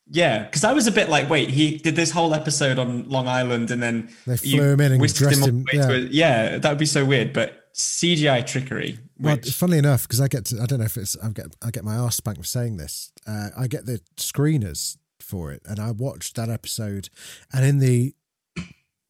Yeah. 0.07 0.45
Because 0.45 0.64
I 0.64 0.73
was 0.73 0.87
a 0.87 0.93
bit 0.93 1.09
like, 1.09 1.31
wait, 1.31 1.49
he 1.51 1.79
did 1.79 1.97
this 1.97 2.11
whole 2.11 2.35
episode 2.35 2.79
on 2.79 3.09
Long 3.09 3.27
Island 3.27 3.71
and 3.71 3.83
then 3.83 4.11
They 4.27 4.37
flew 4.37 4.73
him 4.73 4.81
in 4.81 4.93
and 4.93 5.14
dressed 5.14 5.47
him- 5.47 5.64
to 5.64 5.77
yeah. 5.77 5.90
a- 5.90 5.99
yeah, 5.99 6.59
that 6.59 6.69
would 6.69 6.79
be 6.79 6.87
so 6.87 7.05
weird. 7.05 7.33
But 7.33 7.73
CGI 7.75 8.47
trickery 8.47 8.99
Well, 9.19 9.37
Which, 9.37 9.51
funnily 9.51 9.79
enough, 9.79 10.03
because 10.03 10.21
I 10.21 10.29
get 10.29 10.45
to, 10.47 10.61
I 10.61 10.67
don't 10.67 10.79
know 10.81 10.85
if 10.85 10.97
it's, 10.97 11.17
I 11.23 11.31
get, 11.31 11.47
I 11.62 11.71
get 11.71 11.85
my 11.85 11.95
ass 11.97 12.17
spanked 12.17 12.40
for 12.40 12.47
saying 12.47 12.77
this. 12.77 13.11
Uh, 13.27 13.49
I 13.57 13.67
get 13.67 13.87
the 13.87 14.01
screeners 14.17 14.97
for 15.21 15.51
it, 15.53 15.62
and 15.64 15.81
I 15.81 15.90
watched 15.90 16.37
that 16.37 16.51
episode, 16.51 17.09
and 17.53 17.64
in 17.64 17.79
the, 17.79 18.14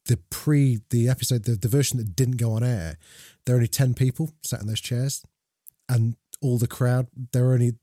the 0.05 0.17
pre, 0.29 0.79
the 0.91 1.09
episode, 1.09 1.43
the, 1.43 1.55
the 1.55 1.67
version 1.67 1.97
that 1.97 2.15
didn't 2.15 2.37
go 2.37 2.53
on 2.53 2.63
air, 2.63 2.97
there 3.45 3.55
are 3.55 3.57
only 3.57 3.67
ten 3.67 3.93
people 3.93 4.31
sat 4.43 4.61
in 4.61 4.67
those 4.67 4.79
chairs, 4.81 5.23
and 5.89 6.15
all 6.41 6.57
the 6.57 6.67
crowd, 6.67 7.07
there 7.33 7.45
were 7.45 7.53
only, 7.53 7.73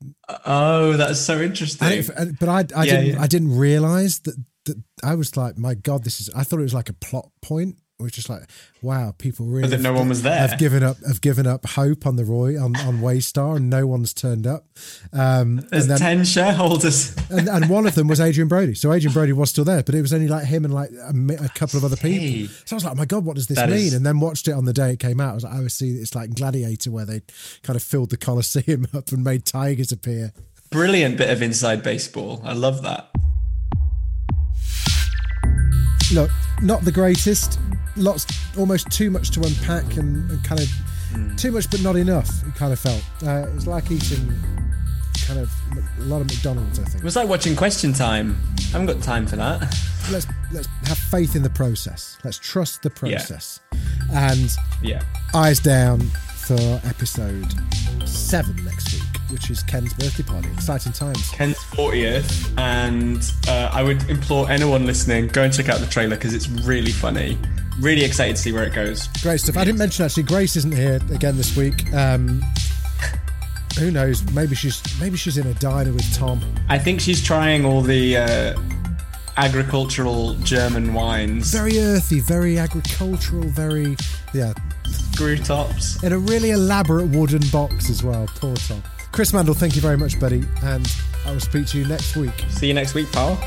oh, 0.45 0.93
that's 0.93 1.19
so 1.19 1.41
interesting. 1.41 1.87
it- 1.91 2.39
but 2.39 2.49
I, 2.49 2.59
I 2.75 2.83
Yeah, 2.85 2.91
didn't, 3.01 3.05
yeah. 3.07 3.21
I 3.21 3.27
didn't 3.27 3.57
realize 3.57 4.19
that, 4.19 4.35
that 4.65 4.77
I 5.03 5.15
was 5.15 5.35
like, 5.35 5.57
my 5.57 5.73
god, 5.73 6.03
this 6.03 6.19
is. 6.21 6.29
I 6.35 6.43
thought 6.43 6.59
it 6.59 6.63
was 6.63 6.73
like 6.73 6.89
a 6.89 6.93
plot 6.93 7.29
point. 7.41 7.77
Was 8.03 8.11
just 8.11 8.29
like, 8.29 8.43
wow, 8.81 9.13
people 9.17 9.45
really 9.47 9.69
that 9.69 9.81
no 9.81 9.93
one 9.93 10.09
was 10.09 10.21
there. 10.21 10.37
have 10.37 10.59
given 10.59 10.83
up 10.83 10.97
have 11.07 11.21
given 11.21 11.47
up 11.47 11.65
hope 11.65 12.05
on 12.05 12.15
the 12.17 12.23
Roy 12.25 12.61
on 12.61 12.75
on 12.77 12.99
Waystar, 12.99 13.55
and 13.57 13.69
no 13.69 13.87
one's 13.87 14.13
turned 14.13 14.45
up. 14.45 14.65
Um, 15.11 15.57
There's 15.71 15.83
and 15.83 15.91
then 15.91 15.97
ten 15.97 16.25
shareholders. 16.25 17.15
and, 17.29 17.47
and 17.49 17.69
one 17.69 17.87
of 17.87 17.95
them 17.95 18.07
was 18.07 18.19
Adrien 18.21 18.47
Brody. 18.47 18.75
So 18.75 18.91
Adrien 18.91 19.13
Brody 19.13 19.33
was 19.33 19.49
still 19.49 19.65
there, 19.65 19.83
but 19.83 19.95
it 19.95 20.01
was 20.01 20.13
only 20.13 20.27
like 20.27 20.45
him 20.45 20.65
and 20.65 20.73
like 20.73 20.91
a, 20.91 21.13
a 21.45 21.49
couple 21.49 21.77
of 21.77 21.83
other 21.85 21.95
people. 21.97 22.53
So 22.65 22.75
I 22.75 22.77
was 22.77 22.83
like, 22.85 22.93
oh 22.93 22.95
my 22.97 23.05
god, 23.05 23.25
what 23.25 23.35
does 23.35 23.47
this 23.47 23.57
That 23.57 23.69
mean? 23.69 23.79
is- 23.79 23.93
And 23.93 24.05
then 24.05 24.19
watched 24.19 24.47
it 24.47 24.51
on 24.53 24.65
the 24.65 24.73
day 24.73 24.91
it 24.93 24.99
came 24.99 25.19
out. 25.19 25.31
I 25.31 25.33
was 25.35 25.43
like, 25.43 25.53
I 25.53 25.59
was 25.59 25.73
see 25.73 25.89
it's 25.91 26.15
like 26.15 26.33
Gladiator 26.35 26.91
where 26.91 27.05
they 27.05 27.21
kind 27.63 27.75
of 27.77 27.83
filled 27.83 28.09
the 28.09 28.17
Colosseum 28.17 28.87
up 28.93 29.11
and 29.11 29.23
made 29.23 29.45
tigers 29.45 29.91
appear. 29.91 30.33
Brilliant 30.69 31.17
bit 31.17 31.29
of 31.29 31.41
inside 31.41 31.83
baseball. 31.83 32.41
I 32.43 32.53
love 32.53 32.81
that. 32.81 33.09
Look, 36.13 36.31
not 36.61 36.81
the 36.81 36.91
greatest. 36.91 37.59
Lots, 37.95 38.25
almost 38.57 38.89
too 38.91 39.09
much 39.09 39.31
to 39.31 39.41
unpack, 39.41 39.97
and, 39.97 40.29
and 40.31 40.43
kind 40.43 40.61
of 40.61 41.37
too 41.37 41.51
much, 41.51 41.69
but 41.69 41.81
not 41.81 41.95
enough. 41.95 42.29
It 42.47 42.55
kind 42.55 42.71
of 42.73 42.79
felt. 42.79 43.03
Uh, 43.25 43.45
it's 43.55 43.67
like 43.67 43.89
eating 43.91 44.33
kind 45.27 45.39
of 45.39 45.51
a 45.99 46.03
lot 46.03 46.21
of 46.21 46.27
McDonald's. 46.27 46.79
I 46.79 46.83
think. 46.83 46.97
It 46.97 47.03
was 47.03 47.15
like 47.15 47.27
watching 47.27 47.55
Question 47.55 47.93
Time. 47.93 48.35
I 48.59 48.61
haven't 48.77 48.87
got 48.87 49.01
time 49.03 49.25
for 49.27 49.35
that. 49.37 49.61
let's 50.11 50.27
let's 50.51 50.67
have 50.85 50.97
faith 50.97 51.35
in 51.35 51.43
the 51.43 51.49
process. 51.49 52.17
Let's 52.23 52.37
trust 52.39 52.81
the 52.83 52.89
process. 52.89 53.59
yeah. 53.71 54.31
And 54.31 54.55
Yeah. 54.81 55.03
eyes 55.33 55.59
down 55.59 55.99
for 55.99 56.81
episode 56.83 57.47
seven 58.05 58.55
next 58.65 58.91
week, 58.92 58.92
which 59.33 59.49
is 59.49 59.61
Ken's 59.63 59.93
birthday 59.95 60.23
party. 60.23 60.49
Exciting 60.53 60.93
times. 60.93 61.29
Ken's 61.31 61.57
40th, 61.57 62.57
and 62.57 63.21
uh, 63.49 63.69
I 63.73 63.83
would 63.83 64.09
implore 64.09 64.49
anyone 64.49 64.85
listening 64.85 65.27
go 65.27 65.43
and 65.43 65.53
check 65.53 65.67
out 65.69 65.79
the 65.79 65.87
trailer 65.87 66.15
because 66.15 66.33
it's 66.33 66.47
really 66.49 66.91
funny. 66.91 67.37
Really 67.79 68.03
excited 68.05 68.35
to 68.35 68.41
see 68.41 68.51
where 68.53 68.63
it 68.63 68.73
goes. 68.73 69.07
Great 69.23 69.39
stuff. 69.41 69.57
I 69.57 69.65
didn't 69.65 69.79
mention 69.79 70.05
actually 70.05 70.23
Grace 70.23 70.55
isn't 70.55 70.73
here 70.75 70.99
again 71.11 71.35
this 71.35 71.57
week. 71.57 71.91
Um, 71.93 72.41
who 73.79 73.89
knows? 73.89 74.23
Maybe 74.31 74.53
she's 74.55 74.81
maybe 75.01 75.17
she's 75.17 75.37
in 75.39 75.47
a 75.47 75.53
diner 75.55 75.91
with 75.91 76.13
Tom. 76.13 76.39
I 76.69 76.77
think 76.77 77.01
she's 77.01 77.23
trying 77.23 77.65
all 77.65 77.81
the 77.81 78.17
uh, 78.17 78.59
agricultural 79.37 80.35
German 80.35 80.93
wines, 80.93 81.51
Very 81.51 81.79
earthy, 81.79 82.19
very 82.19 82.59
agricultural, 82.59 83.43
very 83.49 83.97
yeah, 84.33 84.53
screw 84.85 85.37
tops. 85.37 86.01
in 86.03 86.13
a 86.13 86.17
really 86.19 86.51
elaborate 86.51 87.07
wooden 87.07 87.41
box 87.51 87.89
as 87.89 88.03
well. 88.03 88.27
Poor 88.35 88.55
Tom. 88.55 88.83
Chris 89.13 89.31
Mandel, 89.31 89.53
thank 89.53 89.75
you 89.75 89.81
very 89.81 89.95
much, 89.95 90.19
buddy, 90.19 90.43
and 90.63 90.91
I 91.23 91.31
will 91.31 91.39
speak 91.39 91.67
to 91.67 91.77
you 91.77 91.87
next 91.87 92.15
week. 92.17 92.33
See 92.49 92.67
you 92.67 92.73
next 92.73 92.95
week, 92.95 93.11
pal. 93.11 93.39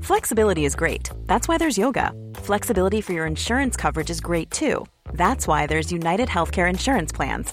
Flexibility 0.00 0.64
is 0.64 0.74
great. 0.74 1.10
That's 1.26 1.46
why 1.46 1.58
there's 1.58 1.76
yoga. 1.76 2.12
Flexibility 2.36 3.02
for 3.02 3.12
your 3.12 3.26
insurance 3.26 3.76
coverage 3.76 4.08
is 4.08 4.20
great 4.20 4.50
too. 4.50 4.86
That's 5.12 5.46
why 5.46 5.66
there's 5.66 5.92
United 5.92 6.28
Healthcare 6.28 6.70
Insurance 6.70 7.12
Plans. 7.12 7.52